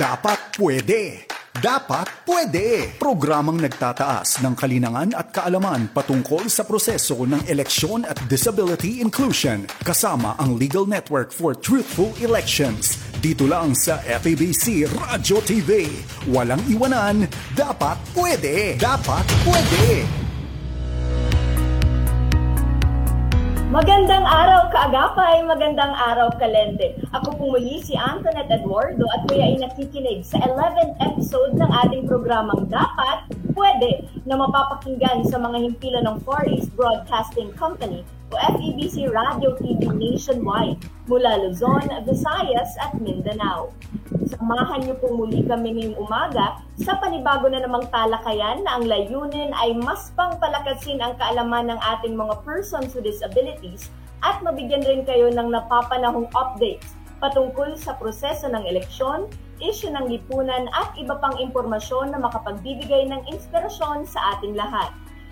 [0.00, 1.28] Dapat pwede.
[1.60, 2.96] Dapat pwede.
[2.96, 10.40] Programang nagtataas ng kalinangan at kaalaman patungkol sa proseso ng eleksyon at disability inclusion kasama
[10.40, 12.96] ang Legal Network for Truthful Elections.
[13.20, 15.84] Dito lang sa FABC Radio TV.
[16.32, 17.28] Walang iwanan.
[17.52, 18.80] Dapat pwede.
[18.80, 20.29] Dapat pwede.
[23.70, 26.98] Magandang araw kaagapay, magandang araw kalente.
[27.14, 32.02] Ako po muli si Antoinette Eduardo at kuya ay nakikinig sa 11th episode ng ating
[32.10, 39.10] programang Dapat Pwede na mapapakinggan sa mga himpilan ng Far East Broadcasting Company o FEBC
[39.10, 40.78] Radio TV nationwide
[41.10, 43.74] mula Luzon, Visayas at Mindanao.
[44.30, 49.50] Samahan niyo po muli kami ngayong umaga sa panibago na namang talakayan na ang layunin
[49.58, 53.90] ay mas pangpalakasin ang kaalaman ng ating mga persons with disabilities
[54.22, 59.28] at mabigyan rin kayo ng napapanahong updates patungkol sa proseso ng eleksyon,
[59.60, 64.88] issue ng lipunan at iba pang impormasyon na makapagbibigay ng inspirasyon sa ating lahat.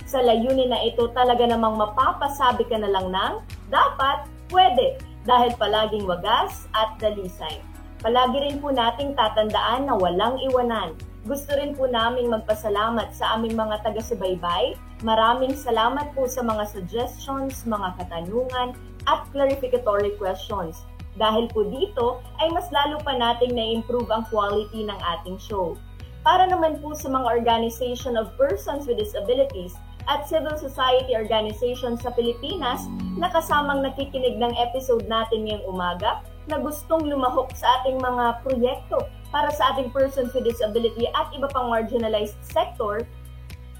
[0.09, 4.97] Sa layunin na ito talaga namang mapapasabi ka na lang ng dapat, pwede,
[5.29, 7.61] dahil palaging wagas at dalisay.
[8.01, 10.97] Palagi rin po nating tatandaan na walang iwanan.
[11.29, 14.81] Gusto rin po naming magpasalamat sa aming mga taga-subaybay.
[15.05, 18.73] Maraming salamat po sa mga suggestions, mga katanungan,
[19.05, 20.89] at clarificatory questions.
[21.21, 25.77] Dahil po dito ay mas lalo pa nating na-improve ang quality ng ating show.
[26.25, 29.77] Para naman po sa mga organization of persons with disabilities
[30.09, 32.89] at civil society organizations sa Pilipinas
[33.21, 39.05] na kasamang nakikinig ng episode natin ngayong umaga, na gustong lumahok sa ating mga proyekto
[39.29, 43.05] para sa ating persons with disability at iba pang marginalized sector,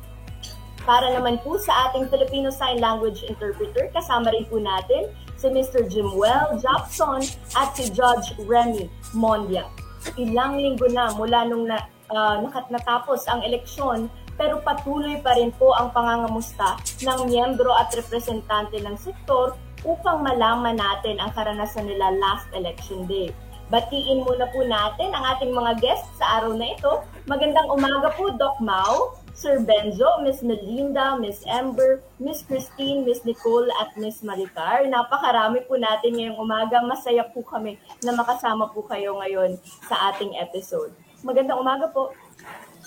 [0.87, 5.85] Para naman po sa ating Filipino Sign Language Interpreter, kasama rin po natin si Mr.
[5.89, 7.21] Jimwell Jobson
[7.57, 9.69] at si Judge Remy Mondia.
[10.17, 12.41] Ilang linggo na mula nung na, uh,
[12.73, 18.97] natapos ang eleksyon pero patuloy pa rin po ang pangangamusta ng miyembro at representante ng
[19.01, 23.33] sektor upang malaman natin ang karanasan nila last election day.
[23.67, 27.03] Batiin muna po natin ang ating mga guests sa araw na ito.
[27.27, 33.69] Magandang umaga po, Doc Mau, Sir Benzo, Miss Melinda, Miss Ember, Miss Christine, Miss Nicole,
[33.77, 34.89] at Miss Maricar.
[34.89, 36.81] Napakarami po natin ngayong umaga.
[36.81, 40.89] Masaya po kami na makasama po kayo ngayon sa ating episode.
[41.21, 42.17] Magandang umaga po.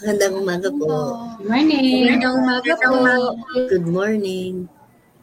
[0.01, 0.89] Magandang umaga po.
[1.37, 2.01] Good morning.
[2.09, 2.93] Magandang umaga po.
[3.69, 4.53] Good morning.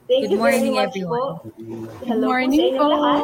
[0.06, 1.10] Thank Good you morning, very much everyone.
[1.10, 1.50] po.
[2.06, 2.94] Hello morning po sa inyong po.
[2.94, 3.22] lahat.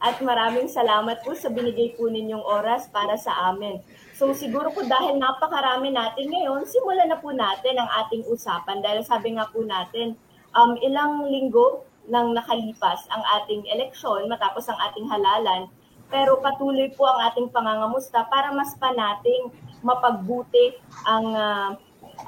[0.00, 3.84] At maraming salamat po sa binigay po ninyong oras para sa amin.
[4.20, 8.84] So siguro po dahil napakarami natin ngayon, simulan na po natin ang ating usapan.
[8.84, 10.12] Dahil sabi nga po natin,
[10.52, 15.72] um, ilang linggo nang nakalipas ang ating eleksyon matapos ang ating halalan.
[16.12, 20.76] Pero patuloy po ang ating pangangamusta para mas pa nating mapagbuti
[21.08, 21.68] ang uh,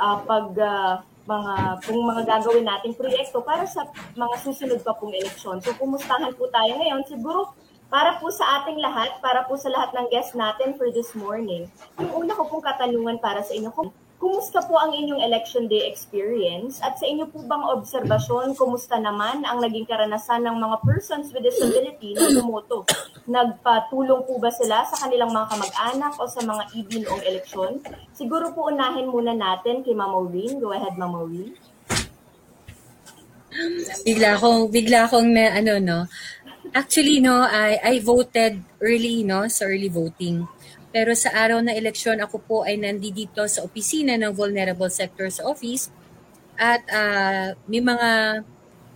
[0.00, 0.96] uh, pag uh,
[1.28, 1.54] mga
[1.84, 3.84] kung mga gagawin nating proyekto para sa
[4.16, 5.60] mga susunod pa pong eleksyon.
[5.60, 7.04] So kumustahan po tayo ngayon?
[7.04, 7.52] Siguro
[7.92, 11.68] para po sa ating lahat, para po sa lahat ng guests natin for this morning,
[12.00, 13.68] yung una ko pong katanungan para sa inyo,
[14.16, 16.80] kumusta po ang inyong election day experience?
[16.80, 21.44] At sa inyo po bang obserbasyon, kumusta naman ang naging karanasan ng mga persons with
[21.44, 22.88] disability na bumoto?
[23.28, 27.72] Nagpatulong po ba sila sa kanilang mga kamag-anak o sa mga EB noong eleksyon?
[28.16, 30.64] Siguro po unahin muna natin kay Mama Maureen.
[30.64, 31.52] Go ahead, Mama Maureen.
[34.08, 35.98] Bigla akong, bigla akong na, ano, no,
[36.72, 40.48] Actually, no, I, I voted early, no, sa early voting.
[40.88, 45.92] Pero sa araw na eleksyon, ako po ay nandito sa opisina ng Vulnerable Sectors Office
[46.56, 48.40] at uh, may mga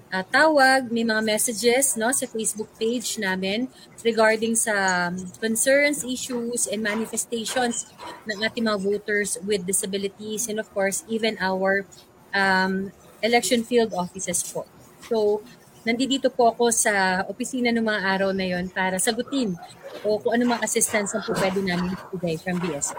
[0.09, 3.69] uh, tawag, may mga messages no, sa Facebook page namin
[4.01, 7.93] regarding sa concerns, issues, and manifestations
[8.25, 11.85] ng ating mga voters with disabilities and of course, even our
[12.33, 12.89] um,
[13.21, 14.65] election field offices po.
[15.05, 15.45] So,
[15.87, 19.55] nandito po ako sa opisina ng mga araw na yon para sagutin
[20.03, 22.99] o kung ano mga assistance na po pwede namin ibigay from BSO.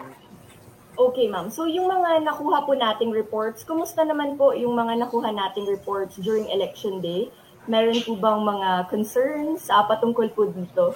[0.97, 1.51] Okay, ma'am.
[1.51, 6.15] So yung mga nakuha po nating reports, kumusta naman po yung mga nakuha nating reports
[6.17, 7.27] during election day?
[7.67, 10.95] Meron po bang mga concerns uh, patungkol po dito?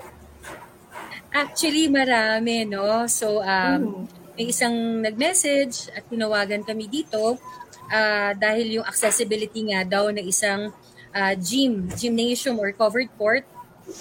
[1.32, 3.06] Actually, marami, no?
[3.12, 4.36] So, um, mm.
[4.40, 7.36] may isang nag-message at tinawagan kami dito
[7.92, 10.72] uh, dahil yung accessibility nga daw ng isang
[11.16, 13.44] uh, gym, gymnasium or covered court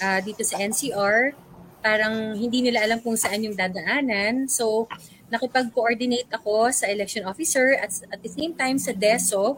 [0.03, 1.35] uh, dito sa NCR.
[1.81, 4.47] Parang hindi nila alam kung saan yung dadaanan.
[4.51, 4.87] So,
[5.31, 9.57] nakipag-coordinate ako sa election officer at at the same time sa DESO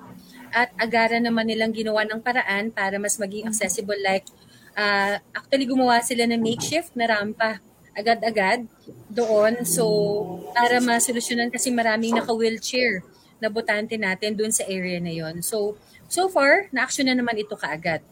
[0.53, 4.29] at agara naman nilang ginawa ng paraan para mas maging accessible like
[4.77, 7.57] uh, actually gumawa sila ng makeshift na rampa
[7.97, 8.69] agad-agad
[9.09, 9.85] doon so
[10.53, 13.01] para masolusyonan kasi maraming naka-wheelchair
[13.41, 15.77] na botante natin doon sa area na yon so
[16.13, 18.05] So far, na-action na naman ito kaagad.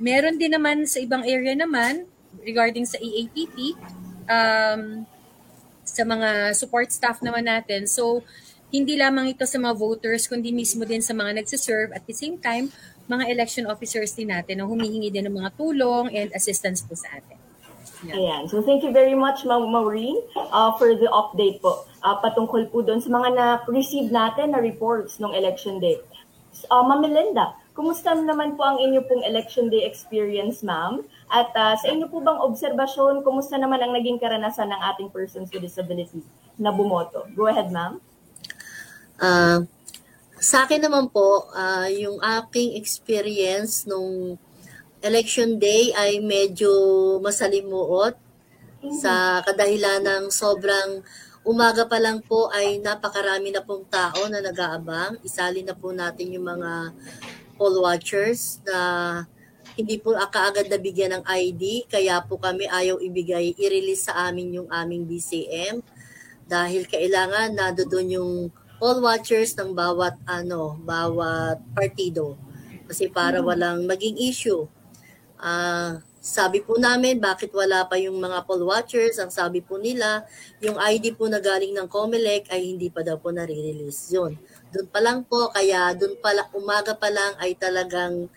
[0.00, 2.08] Meron din naman sa ibang area naman
[2.40, 3.76] regarding sa EAPP,
[4.24, 5.04] um,
[5.84, 7.84] sa mga support staff naman natin.
[7.84, 8.24] So,
[8.72, 11.92] hindi lamang ito sa mga voters, kundi mismo din sa mga nagsiserve.
[11.92, 12.72] At the same time,
[13.04, 17.20] mga election officers din natin na humihingi din ng mga tulong and assistance po sa
[17.20, 17.36] atin.
[18.02, 18.16] Yeah.
[18.16, 18.42] Ayan.
[18.48, 21.84] So thank you very much, Ma'am Maureen, uh, for the update po.
[22.00, 26.00] Uh, patungkol po doon sa mga na-receive natin na reports ng election day.
[26.68, 31.00] Uh, Ma'am Melinda, kumusta naman po ang inyo pong election day experience, ma'am?
[31.32, 35.48] At uh, sa inyo po bang obserbasyon, kumusta naman ang naging karanasan ng ating persons
[35.48, 36.20] with disability
[36.60, 37.24] na bumoto?
[37.32, 37.96] Go ahead, ma'am.
[39.16, 39.64] Uh,
[40.36, 44.36] sa akin naman po, uh, yung aking experience nung
[45.02, 46.70] election day ay medyo
[47.24, 48.14] masalimuot
[48.82, 48.98] mm-hmm.
[49.00, 51.02] sa kadahilan ng sobrang
[51.42, 55.18] Umaga pa lang po ay napakarami na pong tao na nag-aabang.
[55.26, 56.94] Isali na po natin yung mga
[57.58, 58.78] poll watchers na
[59.74, 64.68] hindi po kaagad nabigyan ng ID kaya po kami ayaw ibigay i-release sa amin yung
[64.68, 65.80] aming BCM
[66.46, 68.32] dahil kailangan na doon yung
[68.76, 72.38] poll watchers ng bawat ano bawat partido
[72.86, 73.46] kasi para mm.
[73.46, 74.68] walang maging issue.
[75.42, 79.18] Ah uh, sabi po namin, bakit wala pa yung mga poll watchers?
[79.18, 80.22] Ang sabi po nila,
[80.62, 84.14] yung ID po na galing ng COMELEC ay hindi pa daw po nare-release.
[84.14, 84.38] Yun.
[84.70, 88.30] Doon pa lang po, kaya doon pa lang, umaga pa lang ay talagang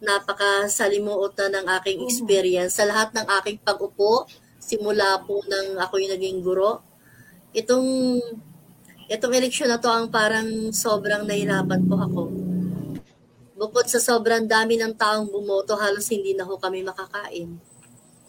[0.00, 2.08] napakasalimuot na ng aking mm-hmm.
[2.08, 4.24] experience sa lahat ng aking pag-upo,
[4.56, 6.80] simula po nang ako yung naging guro.
[7.52, 8.16] Itong,
[9.04, 12.47] itong eleksyon na to ang parang sobrang nahirapan po ako
[13.58, 17.58] Bukod sa sobrang dami ng taong bumoto, halos hindi na ho kami makakain.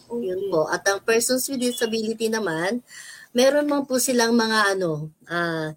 [0.10, 0.26] Okay.
[0.26, 0.66] Yun po.
[0.66, 2.82] At ang persons with disability naman,
[3.30, 5.70] meron man po silang mga ano, uh,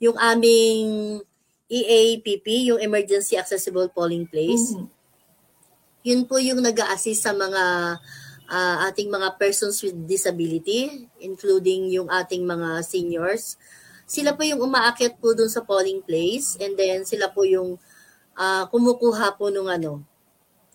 [0.00, 1.20] yung aming
[1.68, 4.72] EAPP, yung Emergency Accessible Polling Place.
[4.72, 4.88] Mm-hmm.
[6.04, 7.96] Yun po yung nag assist sa mga
[8.48, 13.56] uh, ating mga persons with disability, including yung ating mga seniors.
[14.04, 17.80] Sila po yung umaakyat po dun sa polling place and then sila po yung
[18.38, 20.02] uh, kumukuha po nung ano,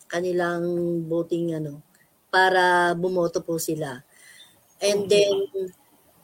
[0.09, 0.63] kanilang
[1.05, 1.83] voting ano,
[2.33, 4.01] para bumoto po sila.
[4.79, 5.49] And then,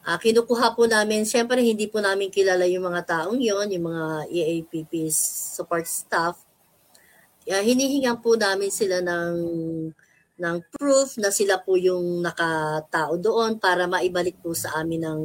[0.08, 4.06] uh, kinukuha po namin, syempre hindi po namin kilala yung mga taong yon yung mga
[4.32, 6.39] EAPP support staff.
[7.46, 9.36] Uh, hinihingan po namin sila ng
[10.36, 15.20] ng proof na sila po yung nakatao doon para maibalik po sa amin ng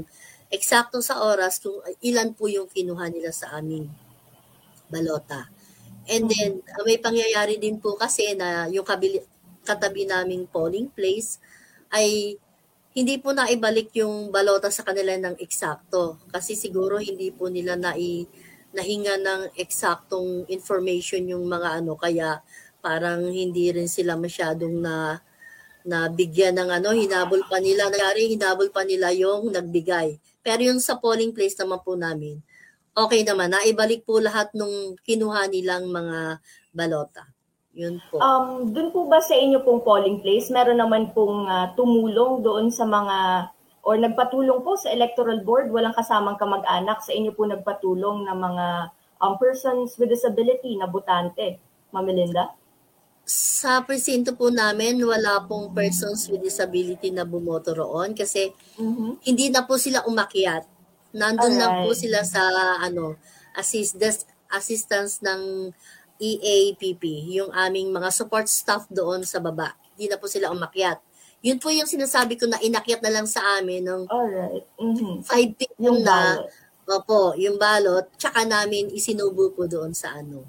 [0.50, 3.90] eksakto sa oras kung ilan po yung kinuha nila sa aming
[4.86, 5.50] balota.
[6.08, 9.20] And then, uh, may pangyayari din po kasi na yung kabili,
[9.66, 11.36] katabi naming polling place
[11.92, 12.38] ay
[12.90, 16.18] hindi po naibalik yung balota sa kanila ng eksakto.
[16.32, 18.26] Kasi siguro hindi po nila nai,
[18.74, 21.94] nahinga ng eksaktong information yung mga ano.
[21.94, 22.42] Kaya
[22.82, 25.20] parang hindi rin sila masyadong na
[25.80, 27.88] na bigyan ng ano, hinabol pa nila.
[27.88, 30.20] Nangyari, hinabol pa nila yung nagbigay.
[30.44, 32.40] Pero yung sa polling place naman po namin,
[32.94, 33.52] okay naman.
[33.52, 36.38] Naibalik po lahat nung kinuha nilang mga
[36.74, 37.26] balota.
[37.70, 38.18] Yun po.
[38.18, 42.68] Um, doon po ba sa inyo pong polling place, meron naman pong uh, tumulong doon
[42.68, 43.48] sa mga
[43.80, 48.66] or nagpatulong po sa electoral board, walang kasamang kamag-anak sa inyo po nagpatulong na mga
[49.22, 51.56] um, persons with disability na butante,
[51.94, 52.52] Ma'am Melinda?
[53.24, 59.22] Sa presinto po namin, wala pong persons with disability na bumoto roon kasi mm-hmm.
[59.22, 60.66] hindi na po sila umakyat.
[61.10, 61.60] Nandun Alright.
[61.60, 62.42] lang po sila sa
[62.78, 63.18] ano,
[63.56, 63.98] assist,
[64.50, 65.72] assistance ng
[66.20, 69.72] EAPP, yung aming mga support staff doon sa baba.
[69.96, 71.00] Hindi na po sila umakyat.
[71.40, 74.64] Yun po yung sinasabi ko na inakyat na lang sa amin ng Alright.
[74.76, 75.14] Mm-hmm.
[75.24, 75.80] 5 p.m.
[75.80, 76.44] Yung na,
[76.84, 80.44] opo, yung balot, tsaka namin isinubo po doon sa ano,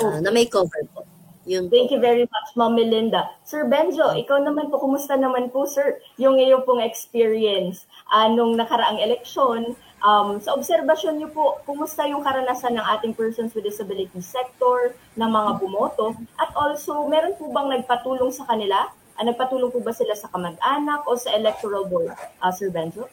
[0.00, 0.24] okay.
[0.24, 1.04] na may cover po.
[1.44, 3.28] Yun Thank you very much, Ma'am Melinda.
[3.44, 8.56] Sir Benjo, ikaw naman po, kumusta naman po, sir, yung iyong pong experience uh, nung
[8.56, 9.76] nakaraang eleksyon?
[10.04, 15.28] Um, sa obserbasyon niyo po, kumusta yung karanasan ng ating persons with disability sector, ng
[15.28, 16.16] mga bumoto?
[16.40, 21.06] At also, meron po bang nagpatulong sa kanila Uh, nagpatulong po ba sila sa kamag-anak
[21.06, 22.10] o sa electoral board,
[22.42, 23.06] uh, Sir Benjo?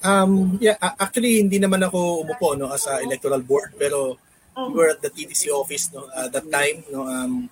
[0.00, 4.16] Um, yeah, actually hindi naman ako umupo no as a electoral board pero.
[4.66, 7.46] We were at the TDC office no at that time no um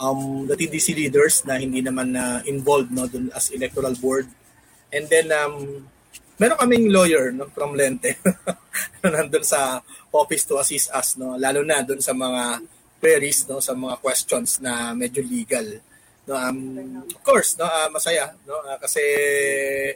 [0.00, 4.28] um the TDC leaders na hindi naman na uh, involved no dun as electoral board.
[4.88, 5.84] And then um
[6.40, 8.16] meron kaming lawyer no from Lente
[9.04, 9.80] nandun sa
[10.12, 12.64] office to assist us no lalo na dun sa mga
[13.00, 15.80] queries no sa mga questions na medyo legal
[16.26, 18.98] No, um, of course, no, uh, masaya, no, uh, kasi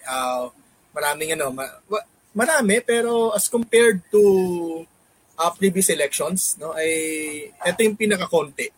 [0.07, 0.47] uh,
[0.95, 4.87] maraming ano, ma- marami pero as compared to
[5.41, 6.93] uh, previous elections, no, ay
[7.49, 8.69] ito yung pinaka-konti,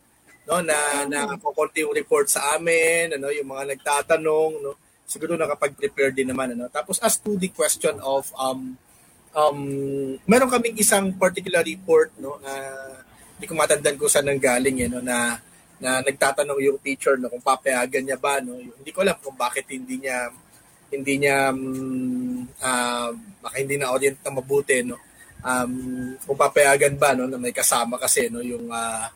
[0.46, 6.14] no, na na konti yung report sa amin, ano, yung mga nagtatanong, no, siguro nakapag-prepare
[6.14, 6.70] din naman, ano.
[6.70, 8.78] Tapos as to the question of um
[9.34, 9.58] um
[10.30, 12.96] meron kaming isang particular report, no, uh,
[13.36, 15.42] hindi ko matandaan kung saan nang galing, eh, no, na
[15.82, 18.54] na nagtatanong yung teacher no kung papayagan niya ba no.
[18.54, 20.30] Hindi ko alam kung bakit hindi niya
[20.94, 23.10] hindi niya um, uh,
[23.42, 24.94] baka hindi na orient na mabuti no
[25.42, 25.72] um,
[26.22, 29.06] kung papayagan ba no na may kasama kasi no yung uh,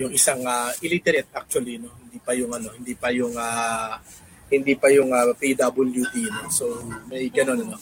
[0.00, 3.94] yung isang uh, illiterate actually no hindi pa yung ano hindi pa yung uh,
[4.48, 6.48] hindi pa yung uh, PWD no.
[6.52, 6.64] So
[7.08, 7.78] may ganun no.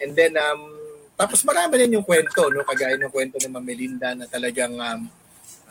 [0.00, 0.72] And then um
[1.16, 5.08] tapos marami din yung kwento no kagaya ng kwento ni Melinda na talagang um,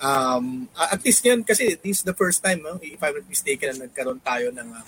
[0.01, 3.75] um, at least ngayon kasi this is the first time, no, if I'm not mistaken,
[3.75, 4.85] na nagkaroon tayo ng, uh,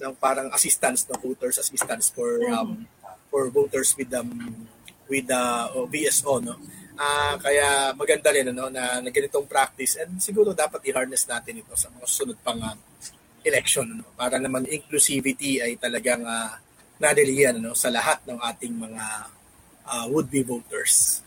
[0.00, 2.86] ng parang assistance, no, voters assistance for um,
[3.30, 4.66] for voters with um,
[5.10, 6.54] with the uh, VSO, no.
[7.00, 11.72] Uh, kaya maganda rin ano, na, na ganitong practice and siguro dapat i-harness natin ito
[11.72, 12.76] sa mga sunod pang uh,
[13.40, 16.60] election no, para naman inclusivity ay talagang uh,
[17.00, 19.04] nadilihan no, sa lahat ng ating mga
[19.88, 21.24] uh, would-be voters.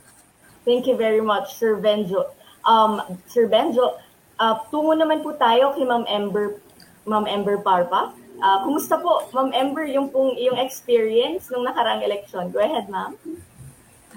[0.61, 2.29] Thank you very much, Sir Benjo
[2.67, 3.99] um, Sir Benjo,
[4.39, 6.59] uh, tungo naman po tayo kay Ma'am Ember,
[7.05, 8.15] Ma'am Ember Parpa.
[8.43, 12.49] Uh, kumusta po, Ma'am Ember, yung pong yung experience nung nakaraang election?
[12.51, 13.15] Go ahead, Ma'am.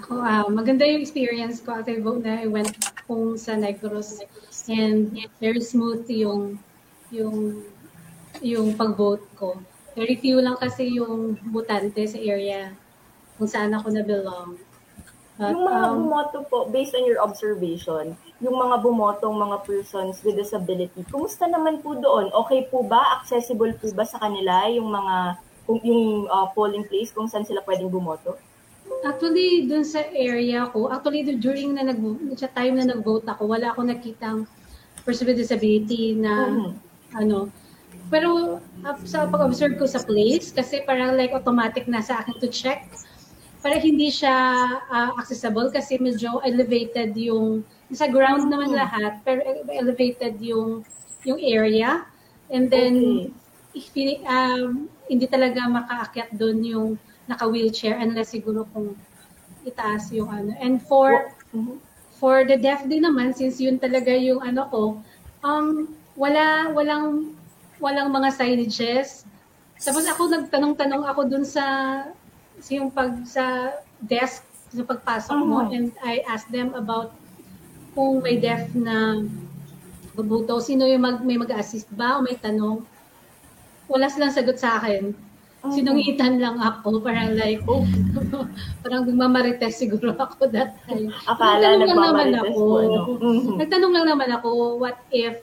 [0.02, 2.76] Ako, uh, maganda yung experience ko at I vote na I went
[3.08, 4.20] home sa Negros
[4.68, 6.60] and very smooth yung
[7.08, 7.64] yung
[8.44, 9.56] yung pag-vote ko.
[9.96, 12.76] Very few lang kasi yung butante sa area
[13.40, 14.60] kung saan ako na belong.
[15.36, 20.20] But, yung mga um, bumoto po, based on your observation, yung mga bumotong mga persons
[20.24, 22.32] with disability, kumusta naman po doon?
[22.44, 23.20] Okay po ba?
[23.20, 25.40] Accessible po ba sa kanila yung mga
[25.84, 28.40] yung uh, polling place kung saan sila pwedeng bumoto?
[29.06, 32.00] Actually, dun sa area ko, actually during na nag
[32.38, 34.46] sa time na nag-vote ako, wala akong nakitang
[35.06, 36.72] person with disability na mm-hmm.
[37.14, 37.50] ano.
[38.10, 42.50] Pero uh, sa pag-observe ko sa place, kasi parang like automatic na sa akin to
[42.50, 42.86] check
[43.66, 44.30] para hindi siya
[44.86, 48.78] uh, accessible kasi medyo elevated yung sa ground naman hmm.
[48.78, 50.86] lahat pero elevated yung
[51.26, 52.06] yung area
[52.46, 53.26] and then
[53.74, 54.22] okay.
[54.22, 56.88] um, hindi talaga makaakyat doon yung
[57.26, 58.94] naka-wheelchair unless siguro kung
[59.66, 61.34] itaas yung ano and for
[62.16, 64.82] for the deaf din naman since yun talaga yung ano ko
[65.42, 67.34] um wala walang
[67.82, 69.26] walang mga signages
[69.82, 71.64] tapos ako nagtanong-tanong ako dun sa
[72.72, 75.74] yung pag sa desk sa pagpasok mo uh-huh.
[75.74, 77.12] and I asked them about
[77.96, 79.24] kung may deaf na
[80.16, 82.84] bubuto, sino yung mag, may mag-assist ba o may tanong.
[83.88, 85.12] Wala silang sagot sa akin.
[85.72, 87.82] Sinungitan lang ako, parang like, oh,
[88.82, 91.10] parang mamarites siguro ako that time.
[91.24, 92.62] Akala Nagtanong lang naman ako.
[92.78, 93.00] Ano?
[93.18, 93.56] Mm-hmm.
[93.58, 95.42] Nagtanong lang naman ako, what if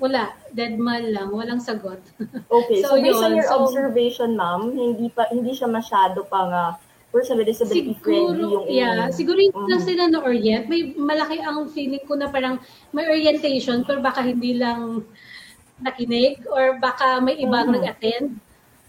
[0.00, 2.00] wala, dead man lang, walang sagot.
[2.48, 6.24] Okay, so, so based yun, on your so, observation, ma'am, hindi pa hindi siya masyado
[6.24, 6.72] pang uh,
[7.12, 9.88] person with disability friendly yung Siguro, yeah, inyong- siguro hindi lang Mhm.
[9.92, 10.64] sila na-orient.
[10.66, 12.56] May malaki ang feeling ko na parang
[12.90, 15.04] may orientation pero baka hindi lang
[15.80, 17.74] nakinig or baka may ibang Mhm.
[17.76, 18.26] nag-attend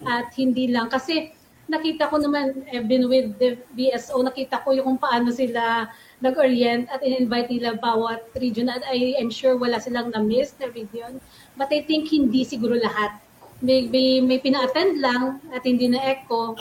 [0.06, 0.90] at hindi lang.
[0.90, 1.34] Kasi
[1.72, 5.88] nakita ko naman, I've been with the BSO, nakita ko yung kung paano sila
[6.20, 11.24] nag-orient at in-invite nila bawat region at I am sure wala silang na-miss na region.
[11.56, 13.18] But I think hindi siguro lahat.
[13.62, 16.58] May, may, may pina-attend lang at hindi na-echo.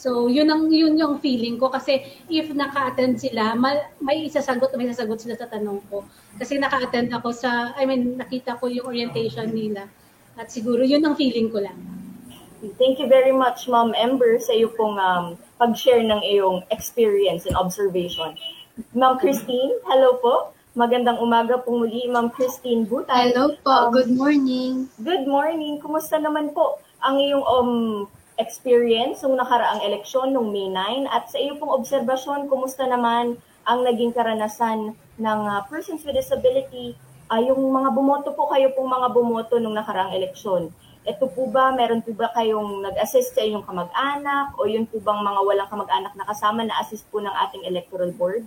[0.00, 4.88] So, yun ang yun yung feeling ko kasi if naka-attend sila, ma- may isasagot may
[4.88, 6.08] sasagot sila sa tanong ko.
[6.40, 9.84] Kasi naka-attend ako sa I mean, nakita ko yung orientation nila.
[10.40, 11.76] At siguro yun ang feeling ko lang.
[12.60, 17.56] Thank you very much, Ma'am Ember, sa iyo pong um, pag-share ng iyong experience and
[17.56, 18.36] observation.
[18.92, 20.52] Ma'am Christine, hello po.
[20.76, 23.32] Magandang umaga po muli, Ma'am Christine Butay.
[23.32, 24.92] Hello po, Um, good morning.
[25.00, 25.80] Good morning.
[25.80, 27.72] Kumusta naman po ang iyong um,
[28.36, 33.80] experience nung nakaraang eleksyon nung May 9 at sa iyo pong obserbasyon, kumusta naman ang
[33.88, 36.92] naging karanasan ng uh, persons with disability,
[37.32, 40.68] ay yung mga bumoto po kayo pong mga bumoto nung nakaraang eleksyon.
[41.00, 45.24] Ito po ba, meron po ba kayong nag-assist sa inyong kamag-anak o yun po bang
[45.24, 48.44] mga walang kamag-anak na kasama na assist po ng ating electoral board?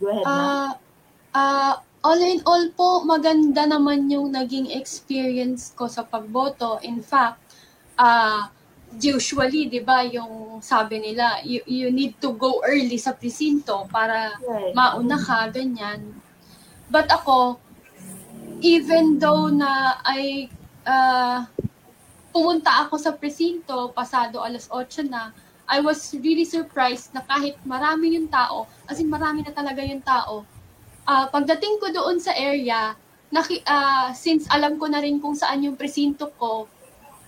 [0.00, 0.48] Go ahead, ma'am.
[0.48, 0.70] Ah,
[1.36, 6.80] ah, all in all po, maganda naman yung naging experience ko sa pagboto.
[6.80, 7.36] In fact,
[8.00, 8.48] ah,
[8.96, 14.34] usually, di ba, yung sabi nila, you, you need to go early sa presinto para
[14.42, 14.72] Right.
[14.72, 16.16] mauna ka, ganyan.
[16.90, 17.60] But ako,
[18.64, 20.48] even though na ay
[20.86, 21.48] ah,
[22.30, 25.34] pumunta ako sa presinto, pasado alas 8 na,
[25.70, 30.02] I was really surprised na kahit marami yung tao, as in marami na talaga yung
[30.02, 30.46] tao,
[31.06, 32.94] ah, pagdating ko doon sa area,
[33.30, 36.66] naki, ah, since alam ko na rin kung saan yung presinto ko,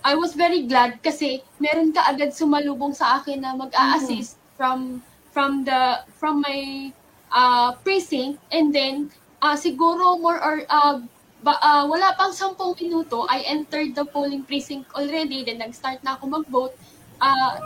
[0.03, 4.99] I was very glad kasi meron ka agad sumalubong sa akin na mag-a-assist from
[5.31, 6.91] from the from my
[7.31, 8.43] uh, precinct.
[8.51, 10.99] And then uh, siguro more or uh,
[11.43, 16.15] ba, uh, wala pang 10 minuto I entered the polling precinct already then nag-start na
[16.15, 16.75] ako mag-vote.
[17.19, 17.59] Uh,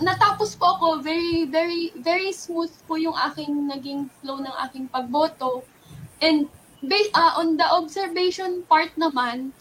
[0.00, 5.62] natapos po ako very very very smooth po yung aking naging flow ng aking pagboto.
[6.24, 6.48] And
[6.80, 9.52] based uh, on the observation part naman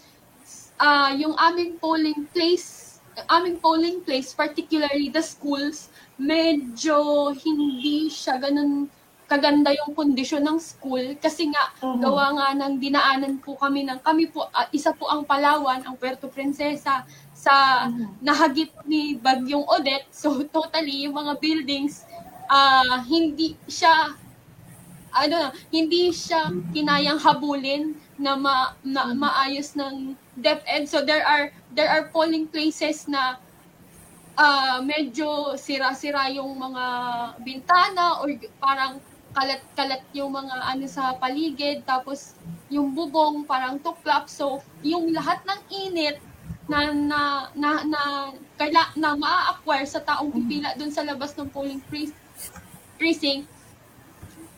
[0.80, 2.98] ah yung aming polling place,
[3.30, 8.90] aming polling place, particularly the schools, medyo hindi siya ganun
[9.34, 11.98] kaganda yung kondisyon ng school kasi nga Mhm.
[12.06, 15.98] gawa nga ng dinaanan po kami ng kami po ah, isa po ang Palawan, ang
[15.98, 17.02] Puerto Princesa
[17.34, 17.54] sa
[17.90, 18.22] Mhm.
[18.22, 20.06] nahagip ni Bagyong Odette.
[20.14, 22.06] So totally yung mga buildings
[22.46, 24.14] ah hindi siya
[25.14, 30.90] ano na, hindi siya kinayang habulin na, ma, na maayos ng DepEd.
[30.90, 33.38] So there are there are polling places na
[34.38, 36.86] ah medyo sira-sira yung mga
[37.46, 38.98] bintana or parang
[39.34, 42.38] kalat-kalat yung mga ano sa paligid tapos
[42.70, 44.30] yung bubong parang tuklap.
[44.30, 46.18] So yung lahat ng init
[46.70, 47.20] na na
[47.58, 48.02] na na,
[48.56, 52.16] kaila, na maa-acquire sa taong pipila doon sa labas ng polling pre-
[52.96, 53.50] precinct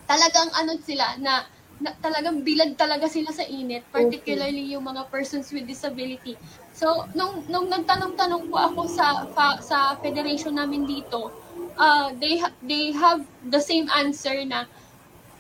[0.06, 1.50] talagang ano sila na,
[1.82, 6.38] na talagang bilad talaga sila sa init particularly yung mga persons with disability.
[6.78, 11.34] So nung nung nagtanong-tanong po ako sa fa, sa federation namin dito
[11.78, 14.66] uh, they they have the same answer na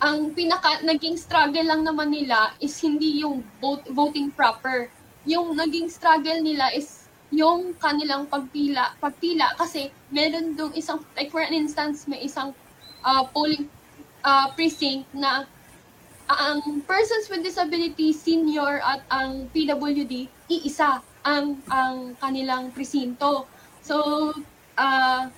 [0.03, 4.91] ang pinaka naging struggle lang naman nila is hindi yung vote, voting proper
[5.23, 11.41] yung naging struggle nila is yung kanilang pagpila pagpila kasi meron dong isang like for
[11.41, 12.53] an instance may isang
[13.01, 13.71] uh, polling
[14.21, 15.47] uh, precinct na
[16.25, 23.45] ang persons with disability senior at ang PWD iisa ang ang kanilang presinto.
[23.81, 24.33] So
[24.77, 25.29] uh,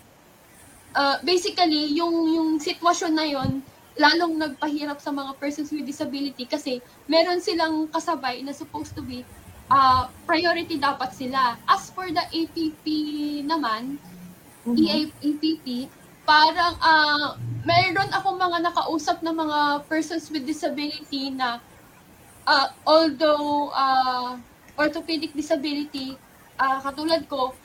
[0.96, 3.52] uh, basically yung yung sitwasyon na yon
[3.98, 6.78] lalong nagpahirap sa mga persons with disability kasi
[7.10, 9.26] meron silang kasabay na supposed to be
[9.74, 11.58] uh, priority dapat sila.
[11.66, 12.86] As for the APP
[13.44, 13.98] naman,
[14.68, 15.88] E EAPP,
[16.28, 21.64] parang ah meron ako mga nakausap na mga persons with disability na
[22.44, 24.36] ah, although ah,
[24.76, 26.20] orthopedic disability
[26.60, 27.56] ah, katulad ko,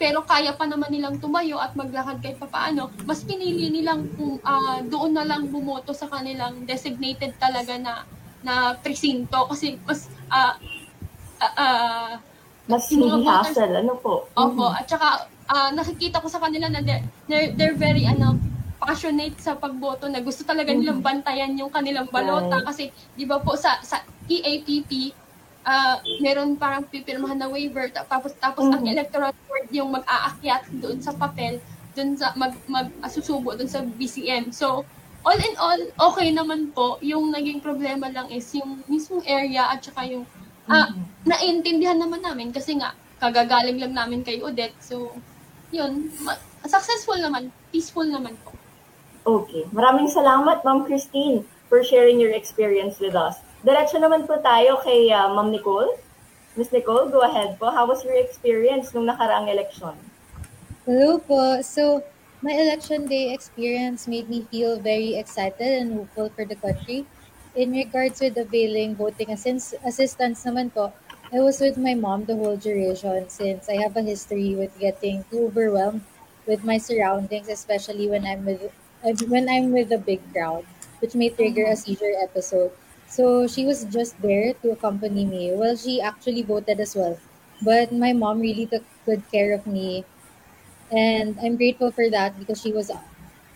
[0.00, 4.80] pero kaya pa naman nilang tumayo at maglakad kahit papaano, mas pinili nilang kung ah,
[4.80, 8.08] doon na lang bumoto sa kanilang designated talaga na
[8.40, 10.56] na presinto kasi mas ah,
[11.36, 12.12] ah, ah,
[12.64, 14.24] Mas hindi hassle, ano po?
[14.32, 18.40] Opo, at saka ah, nakikita ko sa kanila na they're, they're, they're very ano,
[18.80, 22.64] passionate sa pagboto na gusto talaga nilang bantayan yung kanilang balota Right.
[22.64, 25.12] kasi 'di ba po sa sa EAPP
[25.62, 28.90] ah meron parang pipirmahan na waiver ta- tapos tapos ang Mhm.
[28.90, 34.50] electoral board yung mag-aakyat doon sa papel dun sa mag, mag susubo dun sa BCM.
[34.50, 34.86] So,
[35.20, 35.76] all in all,
[36.08, 36.96] okay naman po.
[37.02, 40.24] Yung naging problema lang is yung mismong area at saka yung
[40.66, 41.26] ah, Mm-hmm.
[41.26, 44.78] naintindihan naman namin kasi nga kagagaling lang namin kay Odette.
[44.80, 45.12] So,
[45.68, 48.54] yun, ma- successful naman, peaceful naman po.
[49.22, 49.68] Okay.
[49.68, 53.36] Maraming salamat, Ma'am Christine, for sharing your experience with us.
[53.60, 55.92] Diretso naman po tayo kay uh, Ma'am Nicole.
[56.56, 57.68] Miss Nicole, go ahead po.
[57.68, 59.92] How was your experience nung nakaraang election?
[60.88, 61.60] Hello po.
[61.60, 62.00] So,
[62.40, 67.04] my election day experience made me feel very excited and hopeful for the country.
[67.52, 70.96] In regards with availing voting assist- assistance naman po,
[71.28, 75.28] I was with my mom the whole duration since I have a history with getting
[75.28, 76.00] too overwhelmed
[76.48, 78.72] with my surroundings, especially when I'm with
[79.28, 80.64] when I'm with a big crowd,
[81.04, 82.72] which may trigger a seizure episode.
[83.10, 85.52] So she was just there to accompany me.
[85.52, 87.18] Well, she actually voted as well,
[87.60, 90.04] but my mom really took good care of me
[90.92, 92.90] and I'm grateful for that because she was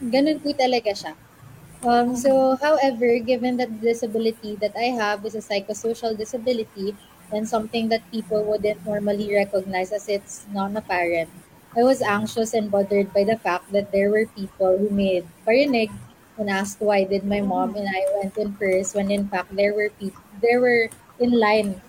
[0.03, 1.15] ganun po talaga siya.
[1.85, 6.97] Um, so, however, given that the disability that I have is a psychosocial disability
[7.33, 11.31] and something that people wouldn't normally recognize as it's non-apparent,
[11.77, 15.93] I was anxious and bothered by the fact that there were people who made parinig
[16.39, 19.75] and asked why did my mom and I went in first when in fact there
[19.75, 21.81] were people there were in line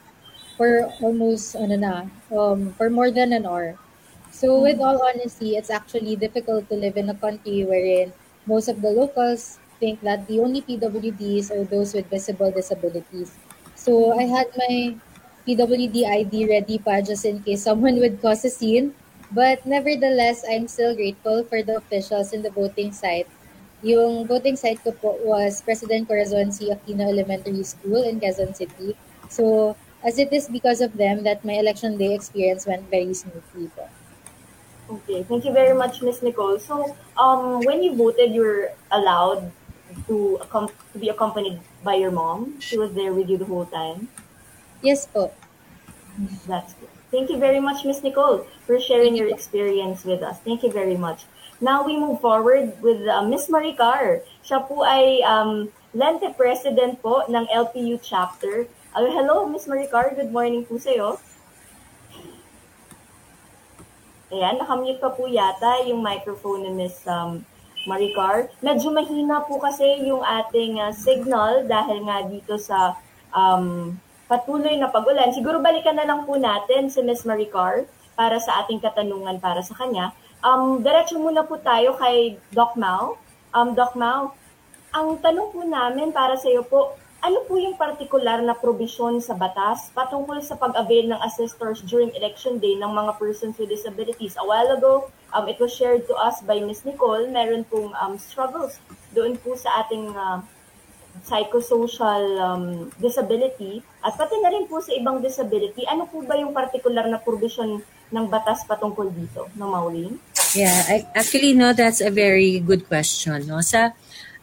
[0.56, 1.96] for almost ano na,
[2.32, 3.76] um, for more than an hour.
[4.32, 8.12] So, with all honesty, it's actually difficult to live in a country wherein
[8.48, 13.32] most of the locals think that the only PWDs are those with visible disabilities.
[13.76, 14.96] So, I had my
[15.48, 18.96] PWD ID ready pa just in case someone would cause a scene.
[19.32, 23.28] But nevertheless, I'm still grateful for the officials in the voting site.
[23.86, 26.74] Yung voting site ko po was President Corazon C.
[26.74, 28.98] Aquino Elementary School in Quezon City.
[29.30, 33.70] So, as it is because of them that my election day experience went very smoothly
[33.78, 33.86] po.
[34.90, 36.58] Okay, thank you very much, Miss Nicole.
[36.58, 39.54] So, um, when you voted, you were allowed
[40.10, 42.58] to, accom- to be accompanied by your mom.
[42.58, 44.10] She was there with you the whole time.
[44.82, 45.30] Yes po.
[46.50, 46.90] That's good.
[47.14, 50.42] Thank you very much, Miss Nicole, for sharing your experience with us.
[50.42, 51.26] Thank you very much.
[51.64, 54.20] Now we move forward with uh, Miss Maricar.
[54.44, 58.68] Siya po ay um, Lente President po ng LPU chapter.
[58.92, 60.12] Uh, hello, Miss Maricar.
[60.12, 61.16] Good morning po sa'yo.
[64.36, 67.40] Ayan, nakamute pa po yata yung microphone ni Miss um,
[67.88, 68.52] Maricar.
[68.60, 73.00] Medyo mahina po kasi yung ating uh, signal dahil nga dito sa
[73.32, 73.96] um,
[74.28, 75.32] patuloy na pag-ulan.
[75.32, 77.88] Siguro balikan na lang po natin si Miss Maricar
[78.20, 80.12] para sa ating katanungan para sa kanya.
[80.44, 83.16] Um, diretso muna po tayo kay Doc Mau.
[83.56, 84.36] Um, Doc Mau,
[84.96, 86.96] ang tanong po namin para sa iyo po,
[87.26, 92.62] ano po yung partikular na probisyon sa batas patungkol sa pag-avail ng assistors during election
[92.62, 94.38] day ng mga persons with disabilities?
[94.38, 96.86] A while ago, um, it was shared to us by Ms.
[96.86, 98.78] Nicole, meron pong um, struggles
[99.18, 100.38] doon po sa ating uh,
[101.26, 102.66] psychosocial um,
[103.02, 105.88] disability at pati na rin po sa ibang disability.
[105.88, 107.82] Ano po ba yung particular na provision
[108.14, 110.20] ng batas patungkol dito, no, Maureen?
[110.56, 113.44] Yeah, I, actually, no, that's a very good question.
[113.48, 113.60] No?
[113.60, 113.92] Sa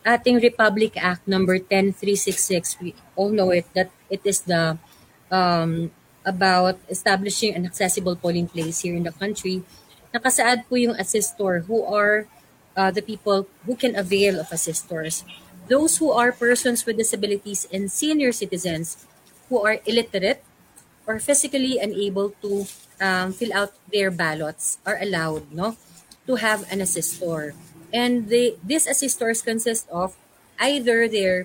[0.05, 4.77] ating Republic Act number 10366, we all know it, that it is the
[5.31, 5.90] um,
[6.27, 9.62] about establishing an accessible polling place here in the country.
[10.14, 12.29] Nakasaad po yung assistor who are
[12.77, 15.25] uh, the people who can avail of assistors.
[15.68, 19.07] Those who are persons with disabilities and senior citizens
[19.48, 20.44] who are illiterate
[21.07, 22.66] or physically unable to
[23.02, 25.76] um, fill out their ballots are allowed no
[26.26, 27.52] to have an assistor.
[27.92, 30.16] And they, these assistors consist of
[30.58, 31.44] either their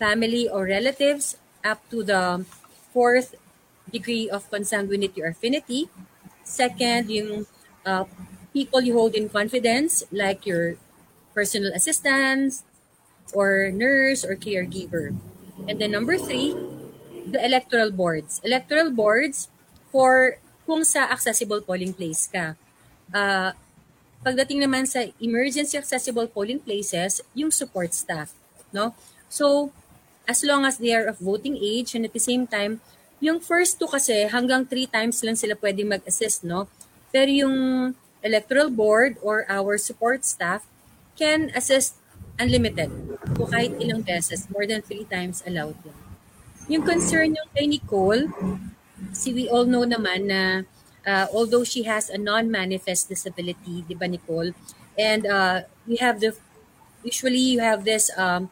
[0.00, 2.46] family or relatives up to the
[2.92, 3.36] fourth
[3.92, 5.88] degree of consanguinity or affinity.
[6.42, 7.46] Second yung
[7.84, 8.04] uh,
[8.52, 10.80] people you hold in confidence like your
[11.34, 12.64] personal assistants
[13.34, 15.14] or nurse or caregiver.
[15.68, 16.56] And then number three
[17.28, 18.40] the electoral boards.
[18.42, 19.52] Electoral boards
[19.92, 22.52] for kung sa accessible polling place ka.
[23.08, 23.56] Uh,
[24.20, 28.36] pagdating naman sa emergency accessible polling places, yung support staff.
[28.68, 28.92] No?
[29.32, 29.72] So,
[30.28, 32.84] as long as they are of voting age and at the same time,
[33.24, 36.44] yung first two kasi hanggang three times lang sila pwedeng mag-assist.
[36.44, 36.68] No?
[37.08, 37.56] Pero yung
[38.20, 40.68] electoral board or our support staff
[41.16, 41.96] can assist
[42.36, 42.92] unlimited.
[43.40, 45.96] So kahit ilang beses, more than three times allowed yun.
[46.68, 48.28] Yung concern yung kay Nicole,
[49.12, 50.42] see, we all know naman na
[51.06, 54.52] uh, although she has a non-manifest disability, di ba Nicole?
[54.98, 56.36] And uh, we have the,
[57.04, 58.50] usually you have this um,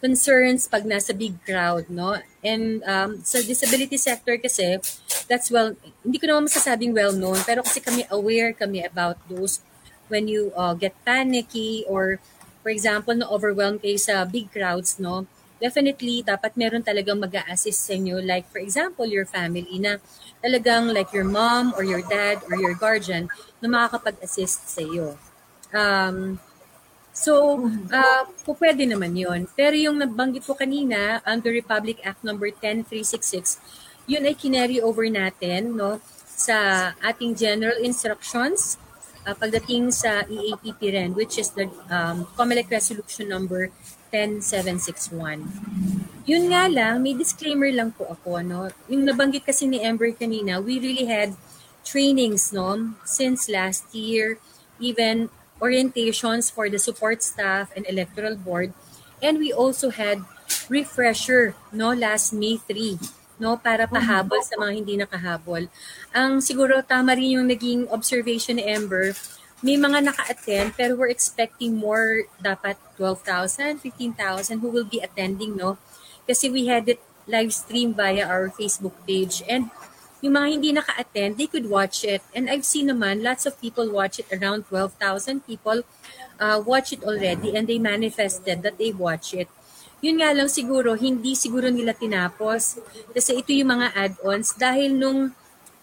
[0.00, 2.16] concerns pag nasa big crowd, no?
[2.42, 4.78] And um, sa disability sector kasi,
[5.26, 5.74] that's well,
[6.06, 9.60] hindi ko naman masasabing well known, pero kasi kami aware kami about those
[10.06, 12.22] when you uh, get panicky or
[12.62, 15.26] for example, na overwhelmed kayo sa big crowds, no?
[15.58, 18.22] Definitely, dapat meron talagang mag assist sa inyo.
[18.22, 19.98] Like, for example, your family na
[20.38, 23.26] talagang like your mom or your dad or your guardian
[23.58, 25.18] na makakapag-assist sa iyo.
[25.74, 26.38] Um,
[27.10, 27.58] so,
[27.90, 33.58] uh, pwede naman yon Pero yung nabanggit ko kanina, under Republic Act number 10366,
[34.06, 38.78] yun ay kinary over natin no, sa ating general instructions
[39.28, 43.68] uh, pagdating sa EAPP rin, which is the um, COMELEC Resolution number
[44.10, 45.44] 10761.
[46.28, 48.44] Yun nga lang, may disclaimer lang po ako.
[48.44, 48.68] No?
[48.92, 51.32] Yung nabanggit kasi ni Ember kanina, we really had
[51.84, 54.36] trainings no, since last year,
[54.76, 58.76] even orientations for the support staff and electoral board.
[59.24, 60.22] And we also had
[60.68, 63.00] refresher no last May 3
[63.38, 65.70] no para pahabol sa mga hindi nakahabol.
[66.10, 69.14] Ang siguro tama rin yung naging observation ni Ember
[69.62, 75.78] may mga naka-attend pero we're expecting more dapat 12,000, 15,000 who will be attending, no?
[76.26, 79.68] Kasi we had it live stream via our Facebook page and
[80.18, 82.22] yung mga hindi naka-attend, they could watch it.
[82.34, 84.26] And I've seen naman, lots of people watch it.
[84.34, 85.86] Around 12,000 people
[86.42, 89.46] uh, watch it already and they manifested that they watch it.
[89.98, 92.78] Yun nga lang siguro, hindi siguro nila tinapos.
[93.14, 95.34] Kasi ito yung mga add-ons dahil nung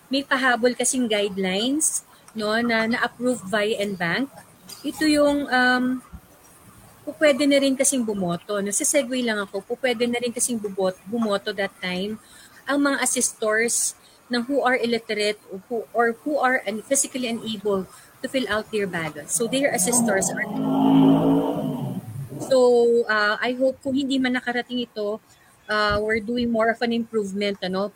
[0.07, 2.03] may pahabol kasing guidelines,
[2.35, 4.27] no, na na-approve via NBank.
[4.83, 5.83] Ito yung um,
[7.17, 8.59] pwede na rin kasing bumoto.
[8.59, 12.19] Nasa-segue lang ako, pwede na rin kasing bumoto, bumoto that time
[12.65, 13.93] ang mga assistors
[14.29, 17.85] ng who are illiterate or who, or who are physically unable
[18.21, 19.29] to fill out their ballot.
[19.29, 20.45] So their assistors are
[22.49, 22.59] So
[23.05, 25.21] uh, I hope kung hindi man nakarating ito,
[25.69, 27.93] uh, we're doing more of an improvement ano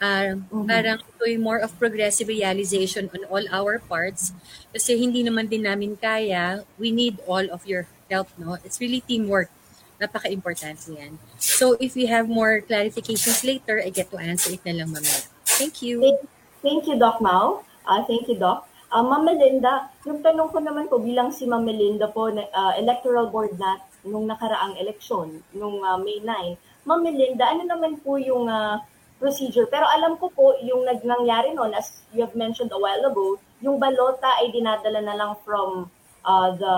[0.00, 0.64] Uh, mm-hmm.
[0.64, 4.32] Parang ito yung more of progressive realization on all our parts.
[4.72, 6.64] Kasi hindi naman din namin kaya.
[6.80, 8.32] We need all of your help.
[8.40, 9.52] no It's really teamwork.
[10.00, 11.20] Napaka-importante yan.
[11.36, 15.28] So if we have more clarifications later, I get to answer it na lang mamaya.
[15.60, 16.00] Thank you.
[16.00, 16.20] Thank,
[16.64, 17.60] thank you, Doc Mau.
[17.84, 18.64] Uh, thank you, Doc.
[18.90, 23.28] Uh, Ma'am Melinda, yung tanong ko naman po bilang si Ma'am Melinda po, uh, electoral
[23.28, 26.88] board na nung nakaraang eleksyon, nung uh, May 9.
[26.88, 28.80] Ma'am Melinda, ano naman po yung uh,
[29.20, 29.68] procedure.
[29.68, 33.76] Pero alam ko po, yung nangyari noon, as you have mentioned a while ago, yung
[33.76, 35.92] balota ay dinadala na lang from
[36.24, 36.76] uh, the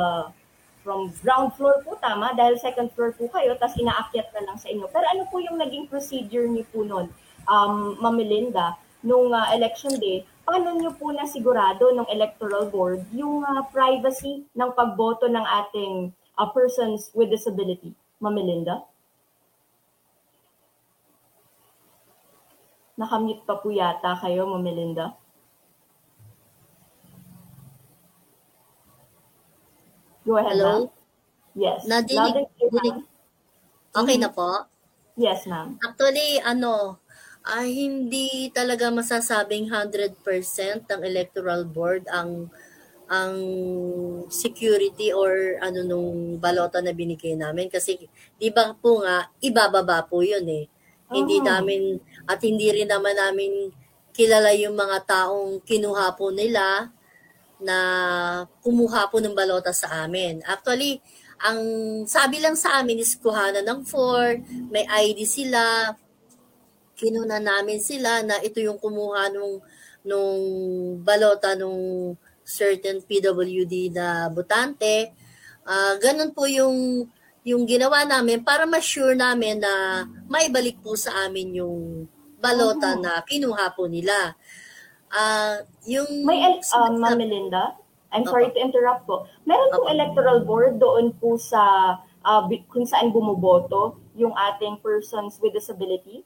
[0.83, 2.35] from ground floor po, tama?
[2.35, 4.91] Dahil second floor po kayo, tapos inaakyat na lang sa inyo.
[4.91, 7.07] Pero ano po yung naging procedure niyo po noon,
[7.47, 8.75] um, Ma'am Melinda,
[9.07, 14.43] nung uh, election day, paano niyo po na sigurado ng electoral board yung uh, privacy
[14.59, 17.95] ng pagboto ng ating uh, persons with disability?
[18.19, 18.83] Ma'am Melinda?
[22.99, 25.07] Nakamute pa po yata kayo, Ma'am Melinda.
[30.27, 30.65] Go ahead, Hello?
[30.65, 30.83] ma'am.
[31.57, 31.83] Yes.
[31.89, 32.97] Nadinig, dinig,
[33.97, 34.49] okay na po?
[35.17, 35.81] Yes, ma'am.
[35.83, 37.01] Actually, ano,
[37.43, 42.31] ay hindi talaga masasabing 100% ng electoral board ang
[43.11, 43.35] ang
[44.31, 47.99] security or ano nung balota na binigay namin kasi
[48.39, 50.65] 'di ba po nga ibababa po 'yun eh.
[51.13, 53.71] Hindi namin at hindi rin naman namin
[54.13, 56.93] kilala yung mga taong kinuha po nila
[57.63, 57.79] na
[58.61, 60.43] kumuha po ng balota sa amin.
[60.45, 60.99] Actually,
[61.43, 61.59] ang
[62.07, 65.95] sabi lang sa amin is kuhanan ng Ford, may ID sila,
[66.99, 69.59] kinuna namin sila na ito yung kumuha nung,
[70.07, 70.43] nung
[71.03, 75.15] balota nung certain PWD na butante.
[75.63, 77.07] Uh, ganun po yung
[77.43, 82.07] yung ginawa namin para ma-sure namin na maibalik po sa amin yung
[82.39, 83.03] balota oh.
[83.03, 84.35] na kinuha po nila.
[85.13, 86.43] Uh, yung May
[86.75, 87.77] um, Ma'am Melinda,
[88.15, 88.63] I'm sorry okay.
[88.63, 89.27] to interrupt po.
[89.45, 89.91] Meron okay.
[89.95, 96.23] electoral board doon po sa uh, kung saan bumoboto yung ating persons with disability?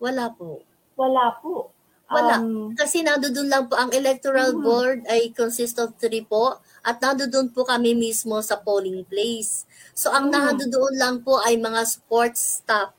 [0.00, 0.64] Wala po.
[0.96, 1.70] Wala po.
[2.06, 2.38] Wala.
[2.38, 4.62] Um, Kasi nandoon lang po, ang electoral uh-huh.
[4.62, 9.66] board ay consist of three po at nandoon po kami mismo sa polling place.
[9.90, 10.54] So ang uh-huh.
[10.54, 12.94] nandoon lang po ay mga sports staff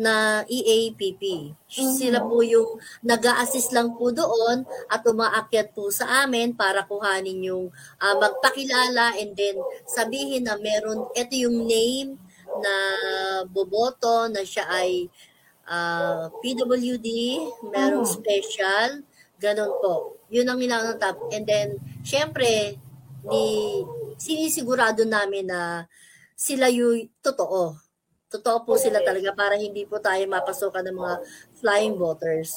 [0.00, 1.52] na EAPP.
[1.52, 1.92] Uh-huh.
[1.92, 7.44] Sila po yung nag assist lang po doon at umaakyat po sa amin para kuhanin
[7.44, 7.68] yung
[8.00, 12.16] uh, magpakilala and then sabihin na meron, ito yung name
[12.48, 12.74] na
[13.44, 15.12] boboto na siya ay
[15.68, 17.08] uh, ah, PWD,
[17.68, 18.08] merong oh.
[18.08, 19.04] special,
[19.36, 20.16] ganun po.
[20.32, 21.16] Yun ang inanatap.
[21.32, 21.68] And then,
[22.00, 22.80] syempre,
[23.30, 23.44] ni,
[24.18, 25.86] sinisigurado namin na
[26.34, 27.76] sila yung totoo.
[28.28, 31.14] Totoo po sila talaga para hindi po tayo mapasukan ng mga
[31.58, 32.52] flying voters.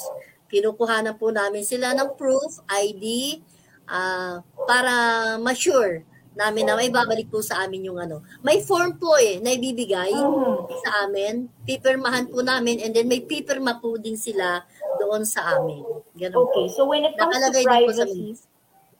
[0.52, 3.40] Kinukuha na po namin sila ng proof, ID,
[3.88, 4.94] ah, para
[5.40, 8.24] ma-sure namin na may babalik po sa amin yung ano.
[8.40, 10.16] May form po eh, na ibibigay
[10.88, 11.52] sa amin.
[11.68, 14.64] Pipirmahan po namin and then may pipirma po din sila
[14.96, 15.84] doon sa amin.
[16.16, 18.51] Ganun Okay, so when it comes to Nakalagay po sa privacy.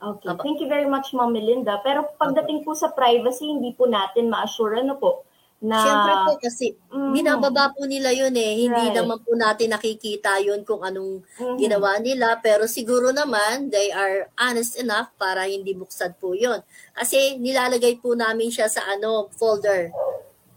[0.02, 1.78] Okay, thank you very much, Ma'am Melinda.
[1.86, 5.24] Pero pagdating po sa privacy, hindi po natin ma-assure ano po,
[5.62, 5.78] na...
[5.78, 7.14] Siyempre po kasi Mhm.
[7.14, 8.66] binababa po nila yun eh.
[8.66, 8.98] Hindi Right.
[8.98, 11.58] naman po natin nakikita yun kung anong Mhm.
[11.62, 12.42] ginawa nila.
[12.42, 16.66] Pero siguro naman, they are honest enough para hindi buksad po yun.
[16.98, 19.94] Kasi nilalagay po namin siya sa ano, folder.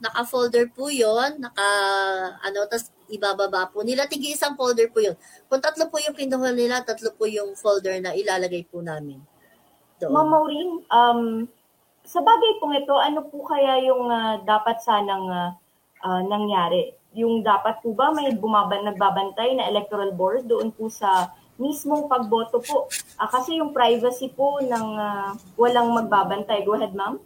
[0.00, 1.36] Naka-folder po yun.
[1.36, 1.68] Naka,
[2.40, 4.08] ano, tas ibababa po nila.
[4.08, 5.16] Tigi isang folder po yun.
[5.52, 9.20] Kung tatlo po yung kinuha nila, tatlo po yung folder na ilalagay po namin.
[10.02, 10.10] Doon.
[10.10, 11.20] Ma'am Maureen, um,
[12.04, 15.50] sa bagay pong ito, ano po kaya yung ah, dapat sanang ah,
[16.04, 16.92] ah, nangyari?
[17.16, 22.60] Yung dapat po ba may bumaban, nagbabantay na electoral board doon po sa mismong pagboto
[22.60, 22.90] po?
[23.16, 26.66] Ah, kasi yung privacy po ng ah, walang magbabantay.
[26.66, 27.16] Go ahead, ma'am.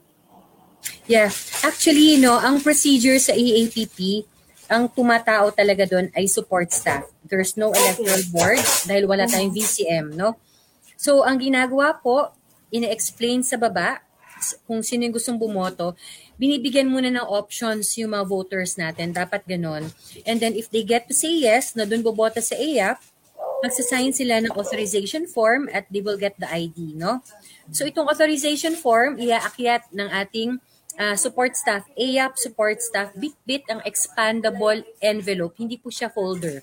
[1.10, 1.32] Yeah.
[1.66, 4.28] Actually, no, ang procedure sa EAPP,
[4.68, 7.08] ang tumatao talaga doon ay support staff.
[7.24, 10.36] There's no electoral board dahil wala tayong VCM, no?
[11.00, 12.37] So, ang ginagawa po,
[12.72, 14.02] ina-explain sa baba
[14.64, 15.98] kung sino yung gustong bumoto,
[16.38, 19.10] binibigyan muna ng options yung mga voters natin.
[19.10, 19.90] Dapat ganon.
[20.22, 23.02] And then, if they get to say yes, na doon boboto sa AYAP,
[23.58, 27.26] magsasign sila ng authorization form at they will get the ID, no?
[27.74, 30.62] So itong authorization form, iaakyat ng ating
[30.94, 35.58] ah, support staff, AYAP support staff, bit-bit ang expandable envelope.
[35.58, 36.62] Hindi po siya folder.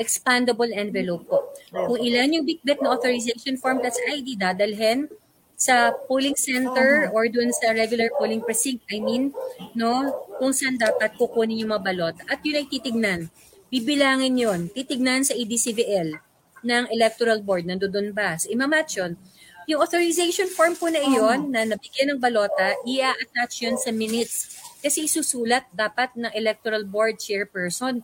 [0.00, 1.52] Expandable envelope po.
[1.68, 5.12] Kung ilan yung bit-bit na authorization form, that's ID, dadalhin
[5.60, 9.36] sa polling center or dun sa regular polling precinct, I mean,
[9.76, 10.08] no,
[10.40, 12.16] kung saan dapat kukunin yung mga balot.
[12.32, 13.28] At yun ay titignan.
[13.68, 16.16] Bibilangin yon titignan sa EDCVL
[16.64, 18.40] ng electoral board, nandoon ba?
[18.40, 19.20] So, imamatch yun.
[19.68, 24.56] Yung authorization form po na iyon, na nabigyan ng balota, i-attach yun sa minutes.
[24.80, 28.00] Kasi isusulat dapat ng electoral board chairperson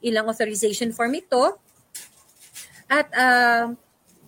[0.00, 1.60] ilang authorization form ito
[2.90, 3.70] at ah,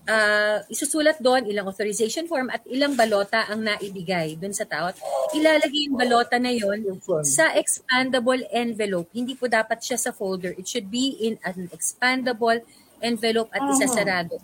[0.09, 4.91] ah, isusulat doon ilang authorization form at ilang balota ang naibigay doon sa tao.
[4.91, 4.99] At
[5.33, 6.85] Ilalagay yung balota na yon
[7.25, 9.09] sa expandable envelope.
[9.15, 10.53] Hindi po dapat siya sa folder.
[10.59, 12.61] It should be in an expandable
[13.03, 14.39] envelope at isasarado.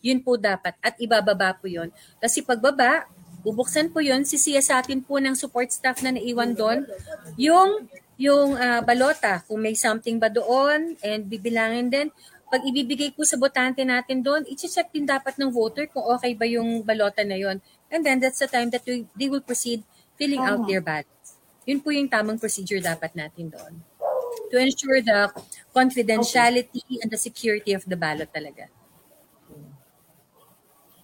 [0.00, 0.76] Yun po dapat.
[0.80, 1.92] At ibababa po yun.
[2.22, 3.04] Kasi pagbaba,
[3.44, 6.84] bubuksan po yun, sisiyasatin po ng support staff na naiwan doon
[7.40, 7.88] yung
[8.20, 12.08] yung ah, balota, kung may something ba doon, and bibilangin din.
[12.50, 16.42] Pag ibibigay po sa botante natin doon, i-check din dapat ng voter kung okay ba
[16.50, 17.62] yung balota na yon.
[17.86, 19.86] And then that's the time that we- they will proceed
[20.18, 21.38] filling out their ballots.
[21.62, 23.78] Yun po yung tamang procedure dapat natin doon.
[24.50, 25.30] To ensure the
[25.70, 28.66] confidentiality and the security of the ballot talaga.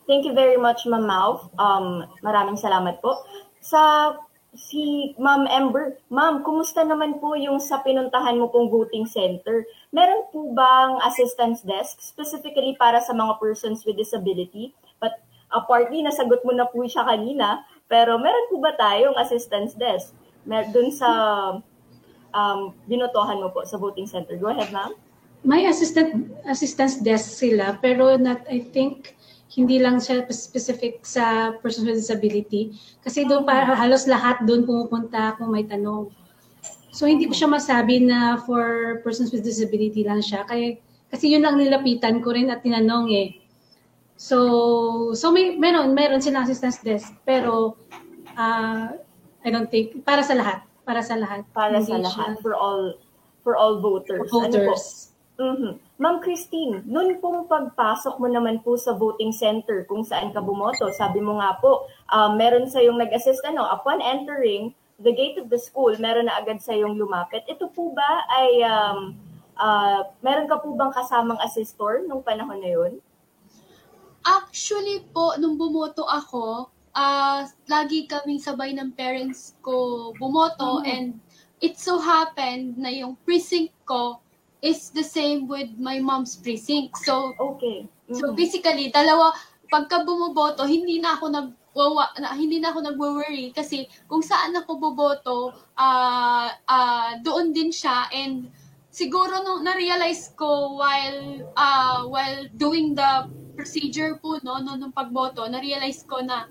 [0.06, 1.50] Thank you very much, Ma'am Mauv.
[1.58, 3.22] Um, maraming salamat po.
[3.62, 4.14] Sa
[4.56, 9.62] si Ma'am Ember, Ma'am, kumusta naman po yung sa pinuntahan mo pong voting center?
[9.92, 14.72] Meron po bang assistance desk specifically para sa mga persons with disability?
[14.98, 15.20] But
[15.54, 20.16] apparently, nasagot mo na po siya kanina, pero meron po ba tayong assistance desk?
[20.48, 21.08] Mer dun sa
[22.34, 24.36] um, binotohan mo po sa voting center.
[24.36, 24.92] Go ahead, Ma'am.
[25.46, 29.14] May assistant assistance desk sila pero not I think
[29.56, 35.32] hindi lang siya specific sa persons with disability kasi doon para halos lahat doon pumupunta
[35.40, 36.12] kung may tanong.
[36.92, 40.76] So hindi ko siya masabi na for persons with disability lang siya kaya
[41.08, 43.28] kasi yun lang nilapitan ko rin at tinanong eh.
[44.20, 47.80] So so may meron meron silang assistance desk pero
[48.36, 48.92] ah,
[49.40, 51.48] I don't think para sa lahat, para sa lahat.
[51.56, 53.00] Para Hindi sa siya lahat, for all
[53.40, 54.28] for all voters.
[54.28, 54.76] for Ano po?
[55.36, 55.76] Mhm.
[56.00, 60.88] Ma'am Christine, noon pong pagpasok mo naman po sa voting center kung saan ka bumoto,
[60.96, 65.52] sabi mo nga po, um, meron sa yung nag-assist ano, upon entering the gate of
[65.52, 67.44] the school, meron na agad sa yung lumapit.
[67.44, 69.12] Ito po ba ay um,
[69.60, 72.92] ah, meron ka po bang kasamang assistor nung panahon na yun?
[74.24, 81.20] Actually po, nung bumoto ako, ah lagi kaming sabay ng parents ko bumoto and
[81.60, 84.16] it so happened na yung precinct ko
[84.66, 86.98] is the same with my mom's precinct.
[87.06, 87.86] So, Okay.
[88.10, 88.36] so Mhm.
[88.36, 89.30] basically, dalawa,
[89.70, 91.48] pagka bumoboto, hindi na ako nag
[92.18, 98.08] na, hindi na ako nagwo-worry kasi kung saan ako boboto, ah ah doon din siya
[98.16, 98.48] and
[98.88, 105.44] siguro nung na-realize ko while ah while doing the procedure po no, no nung pagboto,
[105.52, 106.48] na-realize ko na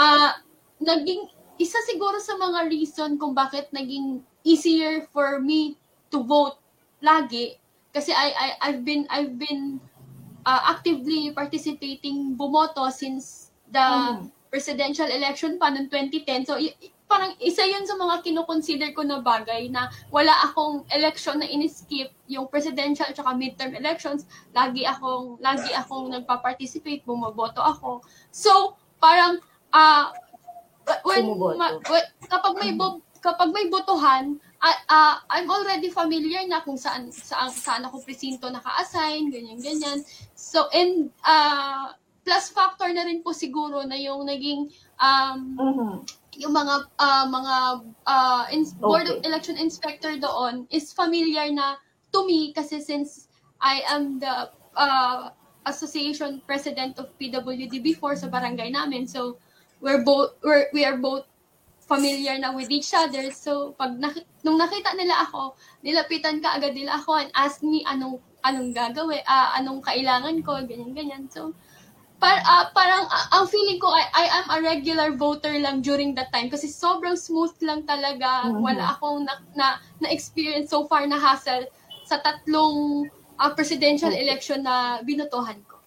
[0.00, 0.40] ah
[0.80, 1.28] naging
[1.60, 5.76] isa siguro sa mga reason kung bakit naging easier for me
[6.08, 6.56] to vote
[7.00, 7.56] lagi
[7.90, 9.80] kasi I, I I've been I've been
[10.46, 13.80] uh, actively participating bumoto since the
[14.50, 16.46] presidential election pa noong 2010.
[16.46, 16.74] So, y-
[17.06, 22.10] parang isa yun sa mga kinoconsider ko na bagay na wala akong election na in-skip,
[22.26, 28.02] yung presidential at midterm elections, lagi akong, lagi akong nagpa-participate, bumoboto ako.
[28.30, 29.38] So, parang,
[29.70, 30.14] ah,
[31.02, 31.26] when,
[31.58, 36.76] ma- when- kapag may bo- kapag may botohan, ah, ah, I'm already familiar na kung
[36.76, 40.04] saan saan, saan ako presinto naka-assign, ganyan ganyan.
[40.36, 44.68] So and ah, plus factor na rin po siguro na yung naging
[45.00, 45.90] um, Mhm.
[46.40, 47.56] yung mga ah, mga
[48.04, 49.28] ah, ins- board of Okay.
[49.28, 51.80] election inspector doon is familiar na
[52.12, 53.30] to me kasi since
[53.60, 55.30] I am the uh,
[55.68, 59.36] association president of PWD before sa barangay namin so
[59.78, 61.29] we're both we're, we are both
[61.90, 63.26] familiar na with each other.
[63.34, 67.82] So pag naki- nung nakita nila ako nilapitan ka agad nila ako and ask me
[67.82, 71.24] anong anong gagawin ah, anong kailangan ko ganyan ganyan.
[71.26, 71.50] So
[72.22, 76.14] par, ah, parang ah, ang feeling ko I, I am a regular voter lang during
[76.14, 78.46] that time kasi sobrang smooth lang talaga.
[78.46, 78.62] Mhm.
[78.62, 79.66] wala akong na, na,
[79.98, 81.66] na experience so far na hassle
[82.06, 83.10] sa tatlong
[83.40, 84.22] ah, presidential Okay.
[84.22, 85.82] election na binotohan ko.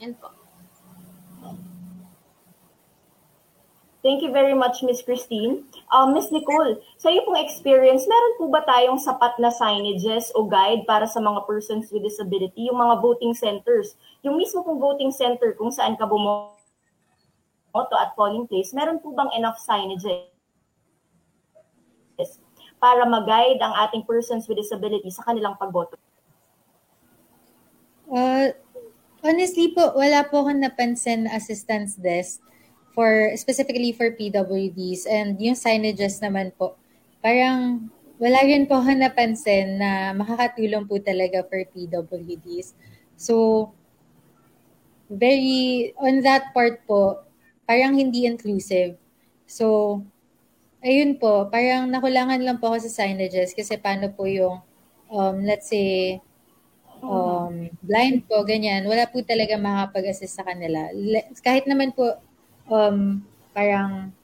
[0.00, 0.32] Yan po
[4.02, 5.62] Thank you very much, Miss Christine.
[5.94, 10.42] Um, Miss Nicole, sa iyo pong experience, meron po ba tayong sapat na signages o
[10.42, 13.94] guide para sa mga persons with disability, yung mga voting centers?
[14.26, 16.50] Yung mismo pong voting center kung saan ka bumoto
[17.94, 20.26] at polling place, meron po bang enough signages
[22.82, 25.94] para mag-guide ang ating persons with disability sa kanilang pagboto?
[28.10, 28.50] Uh,
[29.22, 32.42] honestly po, wala po akong napansin na assistance desk
[32.92, 36.76] for specifically for PWDs and yung signages naman po.
[37.24, 37.88] Parang
[38.22, 42.76] wala rin po akong napansin na makakatulong po talaga for PWDs.
[43.18, 43.68] So,
[45.10, 47.24] very, on that part po,
[47.66, 48.94] parang hindi inclusive.
[49.50, 50.00] So,
[50.80, 54.62] ayun po, parang nakulangan lang po ako sa signages kasi paano po yung,
[55.10, 56.22] um, let's say,
[57.02, 60.88] um, blind po, ganyan, wala po talaga makakapag-assist sa kanila.
[61.42, 62.18] Kahit naman po,
[62.72, 63.20] um,
[63.52, 64.16] parang,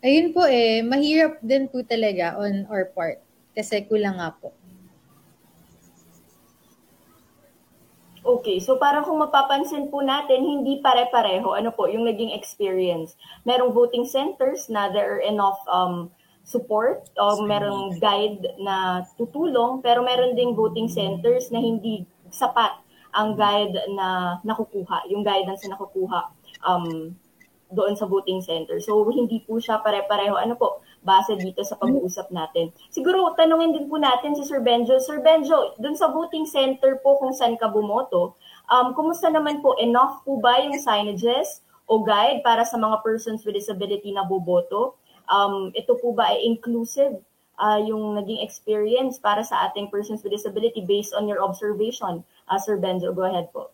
[0.00, 3.20] ayun po eh, mahirap din po talaga on our part.
[3.54, 4.50] Kasi kulang nga po.
[8.24, 13.20] Okay, so parang kung mapapansin po natin, hindi pare-pareho ano po yung naging experience.
[13.44, 16.08] Merong voting centers na there are enough um,
[16.40, 22.72] support o merong guide na tutulong, pero meron ding voting centers na hindi sapat
[23.12, 26.33] ang guide na nakukuha, yung guidance na nakukuha
[26.64, 27.14] um,
[27.74, 28.78] doon sa voting center.
[28.78, 30.38] So hindi po siya pare-pareho.
[30.38, 32.72] Ano po, base dito sa pag-uusap natin.
[32.88, 34.96] Siguro tanungin din po natin si Sir Benjo.
[35.02, 38.38] Sir Benjo, doon sa voting center po kung saan ka bumoto,
[38.72, 43.44] um, kumusta naman po, enough po ba yung signages o guide para sa mga persons
[43.44, 44.96] with disability na boboto?
[45.28, 47.20] Um, ito po ba ay inclusive
[47.60, 52.24] uh, yung naging experience para sa ating persons with disability based on your observation?
[52.48, 53.73] Uh, Sir Benjo, go ahead po.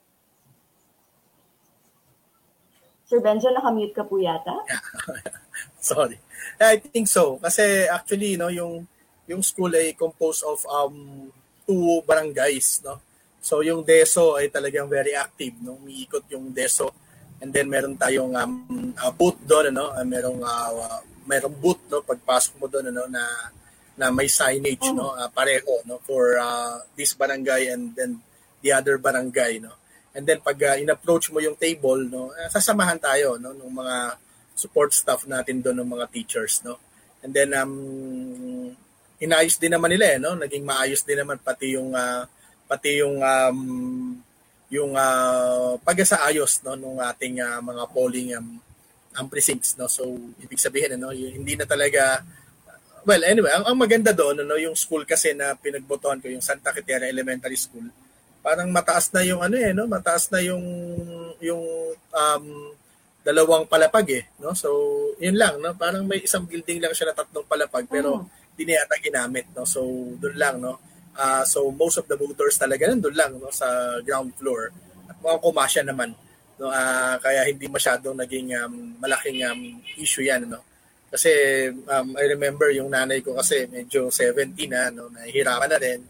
[3.11, 4.55] Sir Benjo, nakamute ka po yata?
[5.83, 6.15] Sorry.
[6.63, 7.43] I think so.
[7.43, 8.87] Kasi actually, no, yung
[9.27, 11.27] yung school ay composed of um
[11.67, 13.03] two barangays, no.
[13.43, 15.83] So yung DESO ay talagang very active, no.
[15.83, 16.95] Umiikot yung DESO.
[17.43, 22.07] And then meron tayong um, uh, booth doon, ano, uh, merong uh, merong booth, no,
[22.07, 23.27] pagpasok mo doon, ano, na
[23.99, 28.23] na may signage, no, uh, pareho, no, for uh, this barangay and then
[28.63, 29.80] the other barangay, no.
[30.11, 33.97] And then pag uh, in-approach mo yung table, no, uh, sasamahan tayo, no, ng mga
[34.59, 36.77] support staff natin doon ng mga teachers, no.
[37.23, 37.75] And then um
[39.21, 40.35] inayos din naman nila, eh, no.
[40.35, 42.25] Naging maayos din naman pati yung uh,
[42.71, 43.59] pati yung um,
[44.71, 48.63] yung uh, pag-asaayos no nung ating uh, mga polling um,
[49.19, 50.07] um, precincts no so
[50.39, 52.23] ibig sabihin ano y- hindi na talaga
[53.03, 56.71] well anyway ang, ang maganda doon ano yung school kasi na pinagbotohan ko yung Santa
[56.71, 57.91] Quitera Elementary School
[58.41, 59.85] parang mataas na yung ano eh no?
[59.85, 60.65] Mataas na yung
[61.41, 61.63] yung
[62.13, 62.45] um,
[63.21, 64.57] dalawang palapag eh no?
[64.57, 64.69] So
[65.21, 65.77] yun lang no?
[65.77, 68.25] Parang may isang building lang siya na tatlong palapag pero
[68.57, 69.69] hindi na yata ginamit no?
[69.69, 69.85] So
[70.17, 70.81] doon lang no?
[71.21, 73.53] Ah, so most of the voters talaga nandun lang no?
[73.53, 74.73] Sa ground floor.
[75.05, 76.17] At mga kumasya naman
[76.57, 76.73] no?
[76.73, 79.61] Ah, kaya hindi masyadong naging um, malaking um,
[80.01, 80.65] issue yan no?
[81.13, 81.29] Kasi
[81.69, 85.13] um, I remember yung nanay ko kasi medyo 70 na no?
[85.13, 86.01] Nahihirapan na rin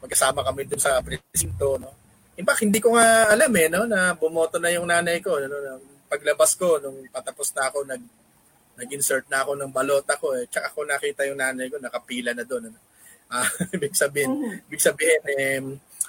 [0.00, 1.90] magkasama kami dun sa presinto no
[2.36, 5.48] in fact hindi ko nga alam eh no na bumoto na yung nanay ko no,
[5.48, 5.80] no,
[6.10, 8.02] paglabas ko nung patapos na ako nag
[8.80, 12.42] nag-insert na ako ng balota ko eh tsaka ako nakita yung nanay ko nakapila na
[12.48, 12.80] doon ano.
[13.30, 15.62] Ah, ibig sabihin, ibig sabihin eh,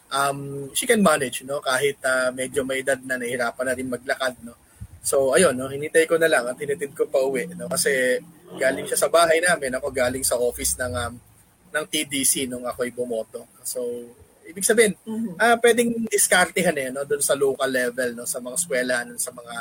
[0.10, 1.62] um, she can manage, no?
[1.62, 4.58] Kahit uh, medyo may edad na nahihirapan na rin maglakad, no?
[5.06, 8.18] So ayun, no, hinintay ko na lang at hinitid ko pa uwi no kasi
[8.58, 11.14] galing siya sa bahay namin, ako galing sa office ng um,
[11.72, 13.47] ng TDC nung ako'y bumoto.
[13.63, 13.82] So
[14.45, 15.39] ibig sabihin, mm-hmm.
[15.39, 19.55] uh, pwedeng diskartehan eh no doon sa local level no sa mga eskwelahan, sa mga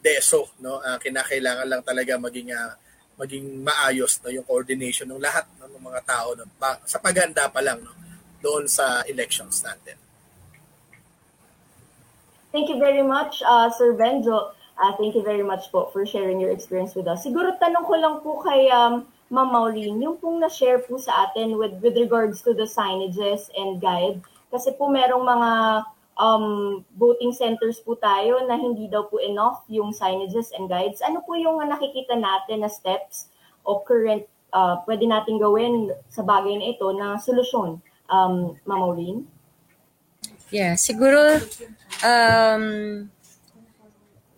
[0.00, 0.80] DESO no.
[0.80, 2.72] Uh, kinakailangan lang talaga maging uh,
[3.20, 7.46] maging maayos no yung coordination ng lahat no, ng mga tao no, pa, sa paghanda
[7.52, 7.92] pa lang no
[8.44, 9.96] doon sa elections natin.
[12.52, 14.52] Thank you very much, uh, Sir Benjo.
[14.76, 17.24] Uh, thank you very much po for sharing your experience with us.
[17.24, 21.58] Siguro tanong ko lang po kay um, Ma'am Maureen, yung pong na-share po sa atin
[21.58, 24.22] with, with regards to the signages and guide,
[24.54, 25.50] kasi po merong mga
[26.14, 26.46] um,
[26.94, 31.02] voting centers po tayo na hindi daw po enough yung signages and guides.
[31.02, 33.26] Ano po yung nakikita natin na steps
[33.66, 34.22] o current
[34.54, 39.18] uh, pwede natin gawin sa bagay na ito na solusyon, um, Ma'am Maureen?
[40.54, 41.42] Yeah, siguro
[42.06, 42.64] um,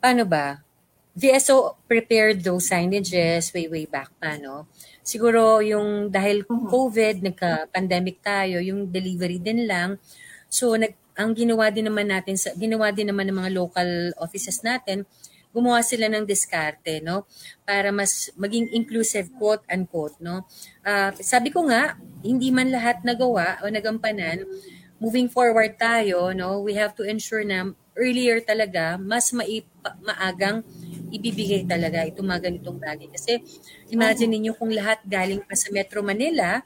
[0.00, 0.64] ano ba,
[1.16, 4.68] VSO prepared those signages way, way back pa, no?
[5.00, 6.68] Siguro yung dahil mm-hmm.
[6.68, 9.96] COVID, nagka-pandemic tayo, yung delivery din lang.
[10.52, 14.60] So, nag, ang ginawa din naman natin, sa, ginawa din naman ng mga local offices
[14.60, 15.08] natin,
[15.56, 17.24] gumawa sila ng diskarte, no?
[17.64, 20.44] Para mas maging inclusive, quote unquote, no?
[20.84, 24.44] Uh, sabi ko nga, hindi man lahat nagawa o nagampanan,
[25.00, 26.60] moving forward tayo, no?
[26.60, 30.60] We have to ensure na earlier talaga, mas maipa, maagang
[31.10, 33.08] ibibigay talaga itong mga ganitong bagay.
[33.12, 33.42] Kasi
[33.92, 36.62] imagine niyo kung lahat galing pa sa Metro Manila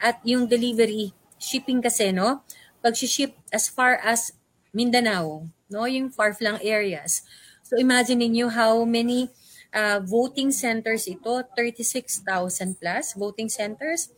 [0.00, 2.42] at yung delivery, shipping kasi, no?
[2.84, 4.36] Pag ship as far as
[4.74, 5.84] Mindanao, no?
[5.88, 7.24] Yung far-flung areas.
[7.64, 9.32] So imagine niyo how many
[9.74, 14.12] uh, voting centers ito, 36,000 plus voting centers.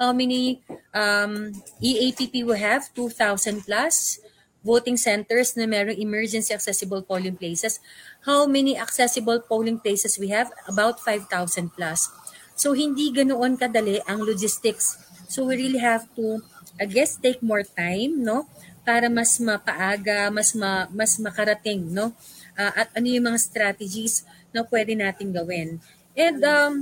[0.00, 2.90] How many um, EAPP we have?
[2.94, 4.18] 2,000 plus
[4.64, 7.78] voting centers na merong emergency accessible polling places.
[8.24, 10.48] How many accessible polling places we have?
[10.64, 11.28] About 5,000
[11.76, 12.08] plus.
[12.56, 14.96] So hindi ganoon kadali ang logistics.
[15.28, 16.40] So we really have to,
[16.80, 18.48] I guess, take more time, no?
[18.88, 22.16] Para mas mapaaga, mas ma, mas makarating, no?
[22.56, 25.82] Uh, at ano yung mga strategies na pwede nating gawin.
[26.16, 26.72] And um,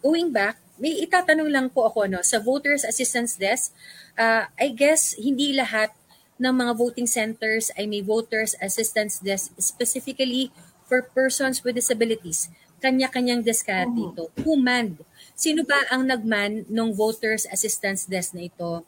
[0.00, 3.70] going back, may itatanong lang po ako no sa voters assistance desk
[4.18, 5.94] uh, I guess hindi lahat
[6.38, 10.50] ng mga voting centers ay may voters assistance desk specifically
[10.84, 12.50] for persons with disabilities.
[12.82, 14.12] Kanya-kanyang diskarte mm-hmm.
[14.12, 14.24] ito.
[14.44, 15.00] Who manned?
[15.32, 18.84] Sino ba ang nagman ng voters assistance desk na ito?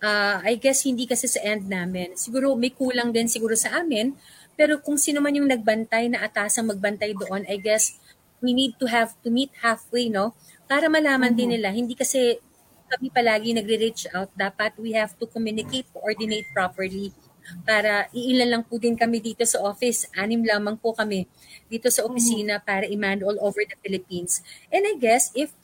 [0.00, 2.16] Uh, I guess hindi kasi sa end namin.
[2.16, 4.14] Siguro may kulang din siguro sa amin.
[4.54, 7.96] Pero kung sino man yung nagbantay na atasang magbantay doon, I guess
[8.40, 10.32] we need to have to meet halfway, no?
[10.70, 11.36] Para malaman mm-hmm.
[11.36, 11.68] din nila.
[11.74, 12.40] Hindi kasi
[12.90, 17.14] kami palagi nagre-reach out, dapat we have to communicate, coordinate properly
[17.62, 20.06] para iilan lang po din kami dito sa office.
[20.14, 21.26] Anim lamang po kami
[21.70, 22.68] dito sa opisina mm-hmm.
[22.68, 24.42] para i-man all over the Philippines.
[24.70, 25.54] And I guess if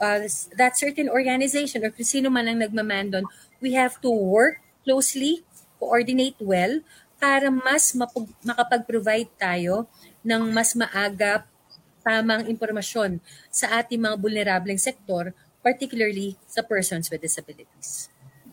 [0.00, 3.26] uh, that certain organization or kung sino man ang nagmaman doon,
[3.62, 5.44] we have to work closely,
[5.78, 6.80] coordinate well
[7.20, 9.84] para mas mapag- makapag-provide tayo
[10.24, 11.44] ng mas maaga
[12.00, 13.20] tamang impormasyon
[13.52, 18.08] sa ating mga vulnerableng sektor particularly sa persons with disabilities.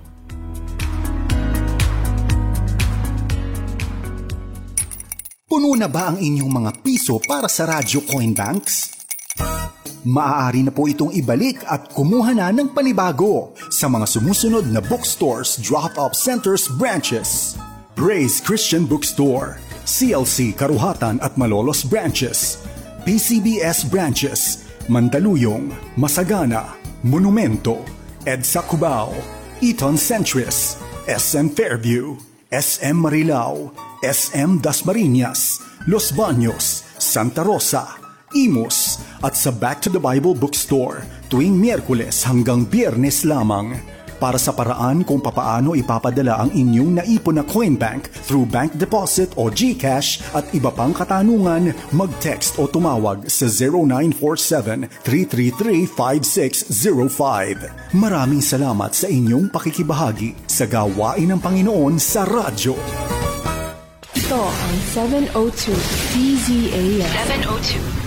[5.43, 9.05] Puno na ba ang inyong mga piso para sa Radyo Coin Banks?
[10.03, 15.59] Maaari na po itong ibalik at kumuha na ng panibago sa mga sumusunod na bookstores,
[15.59, 17.55] drop-off centers, branches.
[17.95, 22.59] Praise Christian Bookstore, CLC Karuhatan at Malolos branches,
[23.05, 26.73] PCBS branches, Mandaluyong, Masagana,
[27.05, 27.79] Monumento,
[28.25, 29.13] EDSA Cubao,
[29.61, 32.17] Eton Centris, SM Fairview,
[32.51, 33.71] SM Marilao,
[34.03, 38.02] SM Dasmariñas, Los Baños, Santa Rosa,
[38.35, 43.79] Imus at sa Back to the Bible Bookstore tuwing Miyerkules hanggang Biyernes lamang
[44.23, 49.35] para sa paraan kung papaano ipapadala ang inyong naipon na coin bank through bank deposit
[49.35, 53.51] o GCash at iba pang katanungan, mag-text o tumawag sa
[55.03, 57.99] 0947-333-5605.
[57.99, 62.79] Maraming salamat sa inyong pakikibahagi sa gawain ng Panginoon sa radyo.
[64.15, 64.77] Ito ang
[65.35, 65.75] 702
[66.15, 67.11] DZAS.
[67.11, 68.02] 702 DZAS.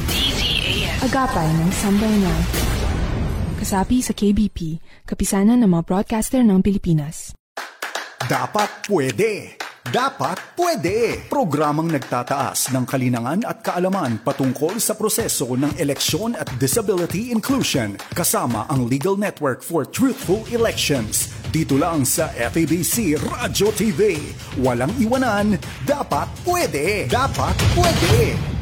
[1.06, 2.42] Agapay ng Sambayanan.
[3.62, 7.30] Kasapi sa KBP, kapisanan ng mga broadcaster ng Pilipinas.
[8.26, 9.54] Dapat pwede!
[9.86, 11.22] Dapat pwede!
[11.30, 18.66] Programang nagtataas ng kalinangan at kaalaman patungkol sa proseso ng eleksyon at disability inclusion kasama
[18.66, 21.30] ang Legal Network for Truthful Elections.
[21.54, 24.18] Dito lang sa FABC Radio TV.
[24.58, 25.54] Walang iwanan,
[25.86, 27.06] dapat pwede!
[27.06, 28.56] Dapat pwede!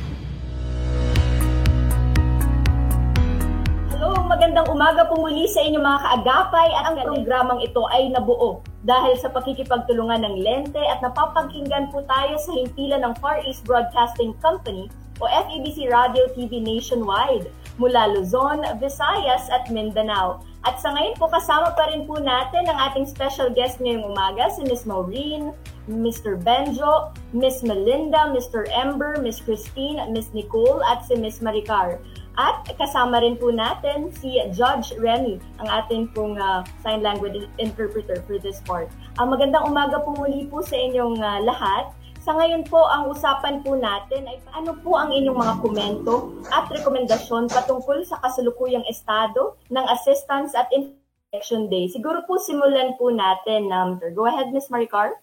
[4.24, 8.64] Hello, magandang umaga po muli sa inyo mga kaagapay at ang programang ito ay nabuo
[8.88, 14.32] dahil sa pakikipagtulungan ng Lente at napapakinggan po tayo sa himpilan ng Far East Broadcasting
[14.40, 14.88] Company
[15.20, 20.40] o FEBC Radio TV nationwide mula Luzon, Visayas at Mindanao.
[20.64, 24.48] At sa ngayon po kasama pa rin po natin ang ating special guest ngayong umaga
[24.56, 25.52] si Miss Maureen,
[25.84, 26.40] Mr.
[26.40, 28.64] Benjo, Miss Melinda, Mr.
[28.72, 32.00] Ember, Miss Christine, Miss Nicole at si Miss Maricar.
[32.34, 38.18] At kasama rin po natin si Judge Remy, ang ating pong uh, sign language interpreter
[38.26, 38.90] for this part.
[39.22, 41.94] Uh, magandang umaga po muli po sa inyong uh, lahat.
[42.24, 46.66] Sa ngayon po, ang usapan po natin ay ano po ang inyong mga komento at
[46.72, 51.86] rekomendasyon patungkol sa kasalukuyang estado ng assistance at election day.
[51.86, 53.70] Siguro po simulan po natin.
[53.70, 54.72] Um, go ahead, Ms.
[54.74, 55.20] Maricar.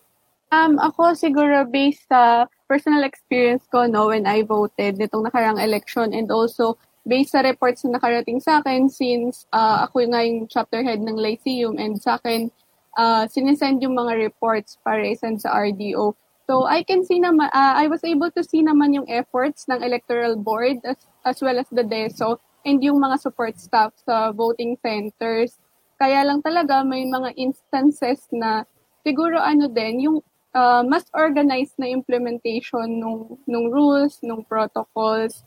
[0.51, 6.11] Um, ako siguro based sa personal experience ko no, when I voted nitong nakarang election
[6.11, 6.75] and also
[7.07, 11.17] based sa reports na nakarating sa akin since uh, ako nga yung chapter head ng
[11.17, 12.53] Lyceum and sa akin
[12.97, 16.13] uh, sinesend yung mga reports para isend sa RDO.
[16.45, 19.81] So I can see naman, uh, I was able to see naman yung efforts ng
[19.81, 24.77] electoral board as, as well as the DESO and yung mga support staff sa voting
[24.83, 25.57] centers.
[25.95, 28.65] Kaya lang talaga may mga instances na
[29.05, 30.17] siguro ano din, yung
[30.53, 35.45] uh, mas organized na implementation nung, nung rules, nung protocols,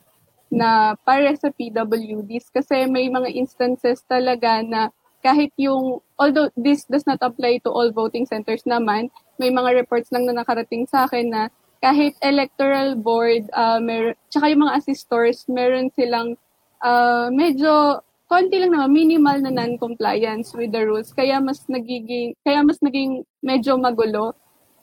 [0.55, 4.95] na para sa PWDs kasi may mga instances talaga na
[5.25, 9.09] kahit yung, although this does not apply to all voting centers naman,
[9.41, 11.43] may mga reports lang na nakarating sa akin na
[11.81, 16.37] kahit electoral board, uh, mer- tsaka yung mga assistors, meron silang
[16.85, 21.13] uh, medyo konti lang naman, minimal na non-compliance with the rules.
[21.13, 24.33] Kaya mas nagiging, kaya mas naging medyo magulo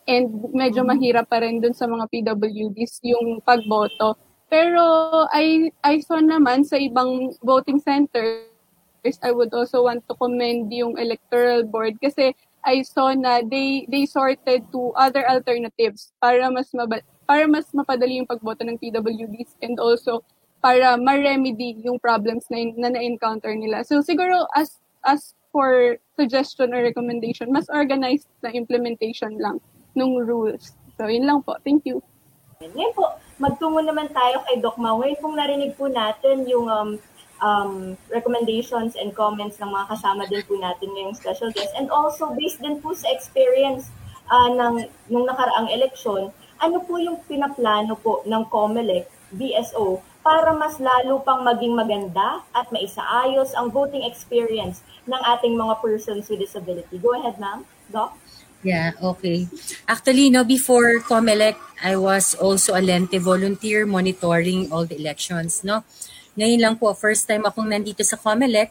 [0.06, 4.18] and medyo mahirap pa rin dun sa mga PWDs yung pagboto.
[4.52, 4.84] Pero
[5.32, 8.52] I, I saw naman sa ibang voting centers,
[9.24, 14.04] I would also want to commend yung electoral board kasi I saw na they they
[14.04, 19.80] sorted to other alternatives para mas maba, para mas mapadali yung pagboto ng PWDs and
[19.80, 20.20] also
[20.62, 23.82] para ma-remedy yung problems na, na na-encounter nila.
[23.88, 24.78] So siguro as
[25.08, 29.64] as for suggestion or recommendation, mas organized na implementation lang
[29.96, 30.76] nung rules.
[31.00, 31.56] So yun lang po.
[31.66, 32.04] Thank you.
[32.62, 33.10] Ngayon po,
[33.42, 34.78] magtungo naman tayo kay Doc.
[34.78, 37.02] Ngayon kung narinig po natin yung um,
[37.42, 41.74] um, recommendations and comments ng mga kasama din po natin ngayong special guest.
[41.74, 43.90] And also, based din po sa experience
[44.30, 46.30] uh, ng, ng nakaraang eleksyon,
[46.62, 52.70] ano po yung pinaplano po ng COMELEC, BSO, para mas lalo pang maging maganda at
[52.70, 57.02] maisaayos ang voting experience ng ating mga persons with disability.
[57.02, 57.66] Go ahead, ma'am.
[57.90, 58.14] Doc?
[58.62, 59.50] Yeah, okay.
[59.90, 65.82] Actually, no, before COMELEC, I was also a Lente volunteer monitoring all the elections, no.
[66.38, 68.70] Ngayon lang po, first time akong nandito sa COMELEC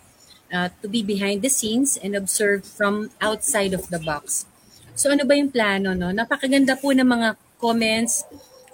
[0.54, 4.46] uh, to be behind the scenes and observe from outside of the box.
[4.94, 6.14] So ano ba yung plano, no?
[6.14, 8.22] Napakaganda po ng mga comments,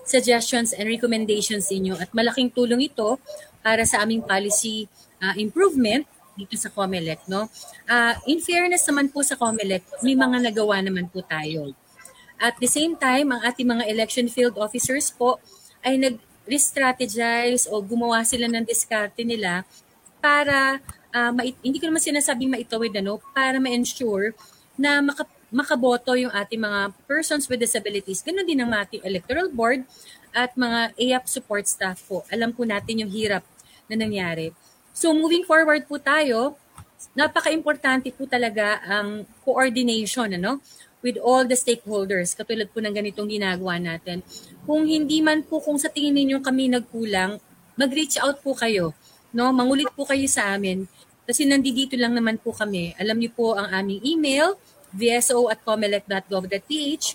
[0.04, 3.16] suggestions, and recommendations inyo at malaking tulong ito
[3.64, 4.84] para sa aming policy
[5.24, 6.04] uh, improvement
[6.36, 7.48] dito sa COMELEC, no?
[7.88, 11.72] Uh, in fairness naman po sa COMELEC, may mga nagawa naman po tayo.
[12.36, 15.40] At the same time, ang ating mga election field officers po
[15.80, 19.64] ay nag-strategize o gumawa sila ng diskarte nila
[20.20, 20.84] para
[21.16, 24.36] uh, mait- hindi ko naman sinasabing maitawid ano, para ma-ensure
[24.76, 28.20] na maka- makaboto yung ating mga persons with disabilities.
[28.20, 29.88] Ganun din ang ating electoral board
[30.36, 32.28] at mga AAP support staff po.
[32.28, 33.40] Alam po natin yung hirap
[33.88, 34.52] na nangyari.
[34.96, 36.56] So moving forward po tayo,
[37.12, 40.64] napaka-importante po talaga ang coordination ano
[41.04, 44.24] with all the stakeholders katulad po ng ganitong ginagawa natin.
[44.64, 47.36] Kung hindi man po kung sa tingin ninyo kami nagkulang,
[47.76, 48.96] mag-reach out po kayo,
[49.36, 49.52] no?
[49.52, 50.88] Mangulit po kayo sa amin
[51.28, 52.96] kasi nandito lang naman po kami.
[52.96, 54.56] Alam niyo po ang aming email
[54.96, 57.06] vso at comelec.gov.ph.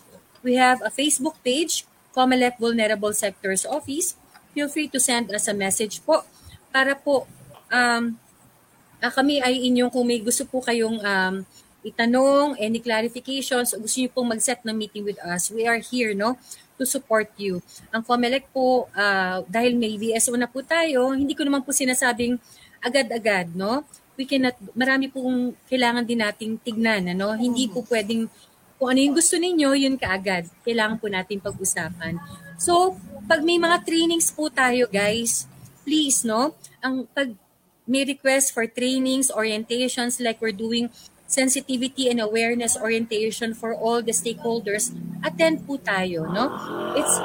[0.46, 4.14] We have a Facebook page, Comelec Vulnerable Sectors Office.
[4.54, 6.22] Feel free to send us a message po
[6.70, 7.26] para po
[7.72, 8.14] um,
[9.02, 11.36] uh, kami ay inyong kung may gusto po kayong um,
[11.82, 16.38] itanong, any clarifications, gusto niyo pong mag-set ng meeting with us, we are here no
[16.78, 17.62] to support you.
[17.94, 22.42] Ang COMELEC po, uh, dahil may VSO na po tayo, hindi ko naman po sinasabing
[22.82, 23.86] agad-agad, no?
[24.18, 27.38] We cannot, marami pong kailangan din nating tignan, ano?
[27.38, 28.26] Hindi po pwedeng,
[28.82, 30.50] kung ano yung gusto ninyo, yun kaagad.
[30.66, 32.18] Kailangan po natin pag-usapan.
[32.58, 32.98] So,
[33.30, 35.46] pag may mga trainings po tayo, guys,
[35.86, 36.58] please, no?
[36.82, 37.30] Ang pag
[37.88, 40.90] may request for trainings, orientations like we're doing
[41.32, 44.92] sensitivity and awareness orientation for all the stakeholders,
[45.24, 46.52] attend po tayo, no?
[47.00, 47.16] It's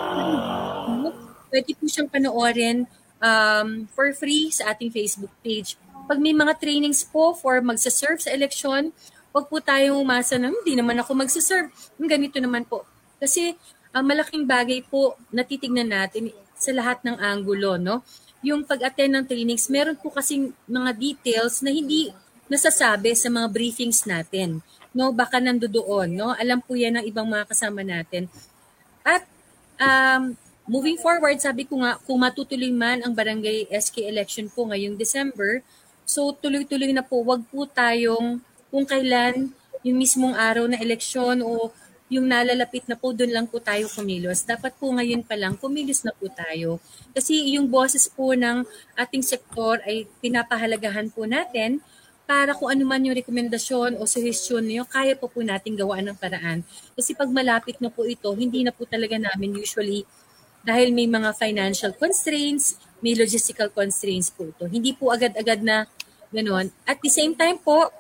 [1.51, 2.87] pwede po siyang panoorin
[3.19, 5.75] um, for free sa ating Facebook page.
[6.07, 8.95] Pag may mga trainings po for magsaserve sa election,
[9.35, 11.73] wag po tayong umasa na hindi naman ako magsaserve.
[11.99, 12.87] Ganito naman po.
[13.19, 13.59] Kasi
[13.91, 18.07] ang malaking bagay po natitignan natin sa lahat ng anggulo, no?
[18.45, 22.12] Yung pag-attend ng trainings, meron po kasing mga details na hindi
[22.47, 24.62] nasasabi sa mga briefings natin.
[24.97, 26.32] No, baka nandoon, no?
[26.37, 28.32] Alam po 'yan ng ibang mga kasama natin.
[29.05, 29.28] At
[29.76, 30.32] um,
[30.64, 35.61] moving forward, sabi ko nga kung matutuloy man ang barangay SK election po ngayong December,
[36.09, 39.53] so tuloy-tuloy na po, wag po tayong kung kailan
[39.87, 41.70] yung mismong araw na eleksyon o
[42.07, 44.47] yung nalalapit na po, doon lang po tayo kumilos.
[44.47, 46.79] Dapat po ngayon pa lang, kumilos na po tayo.
[47.11, 48.63] Kasi yung boses po ng
[48.95, 51.83] ating sektor ay pinapahalagahan po natin
[52.27, 56.19] para kung ano man yung rekomendasyon o suhestyon niyo, kaya po po natin gawaan ng
[56.19, 56.67] paraan.
[56.95, 60.03] Kasi pag malapit na po ito, hindi na po talaga namin usually
[60.67, 64.67] dahil may mga financial constraints, may logistical constraints po ito.
[64.67, 65.87] Hindi po agad-agad na
[66.35, 66.75] ganoon.
[66.83, 67.95] At the same time po,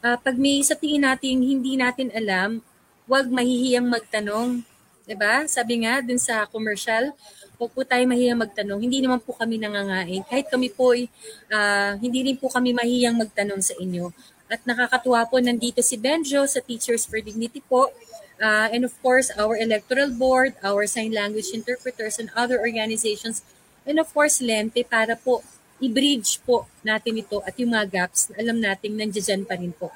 [0.00, 2.64] uh, pag may sa tingin natin hindi natin alam,
[3.08, 4.62] huwag mahihiyang magtanong.
[5.08, 5.48] 'Di ba?
[5.48, 7.16] Sabi nga dun sa commercial,
[7.58, 8.78] Huwag po tayo mahiyang magtanong.
[8.78, 10.22] Hindi naman po kami nangangain.
[10.30, 14.14] Kahit kami po, uh, hindi rin po kami mahiyang magtanong sa inyo.
[14.46, 17.90] At nakakatuwa po, nandito si Benjo sa Teachers for Dignity po.
[18.38, 23.42] Uh, and of course, our electoral board, our sign language interpreters, and other organizations.
[23.82, 25.42] And of course, Lente, para po
[25.82, 29.90] i-bridge po natin ito at yung mga gaps na alam natin nandiyan pa rin po.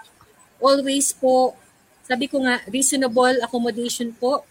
[0.58, 1.54] Always po,
[2.12, 4.44] sabi ko nga, reasonable accommodation po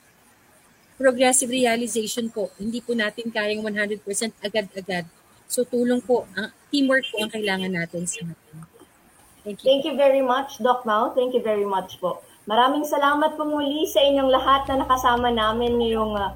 [0.97, 2.49] progressive realization po.
[2.57, 4.01] Hindi po natin kayang 100%
[4.41, 5.05] agad-agad.
[5.45, 8.65] So tulong po, ang teamwork po ang kailangan natin sa natin.
[9.45, 9.65] Thank you.
[9.69, 11.13] Thank you very much, Doc Mao.
[11.13, 12.25] Thank you very much po.
[12.49, 16.33] Maraming salamat po muli sa inyong lahat na nakasama namin ngayong uh,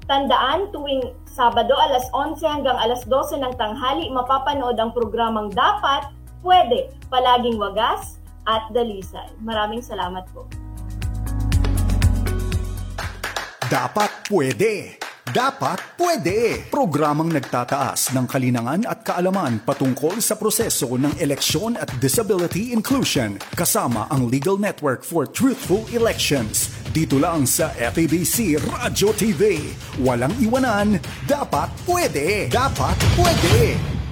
[0.06, 6.94] Tandaan, tuwing Sabado alas 11 hanggang alas 12 ng tanghali, mapapanood ang programang Dapat, Pwede,
[7.10, 9.34] Palaging Wagas at Dalisay.
[9.42, 10.46] Maraming salamat po.
[13.66, 15.02] Dapat pwede.
[15.26, 16.70] Dapat pwede.
[16.70, 24.06] Programang nagtataas ng kalinangan at kaalaman patungkol sa proseso ng eleksyon at disability inclusion kasama
[24.08, 26.70] ang Legal Network for Truthful Elections.
[26.94, 29.74] Dito lang sa FABC Radio TV.
[29.98, 31.02] Walang iwanan.
[31.26, 32.46] Dapat pwede.
[32.46, 34.05] Dapat pwede.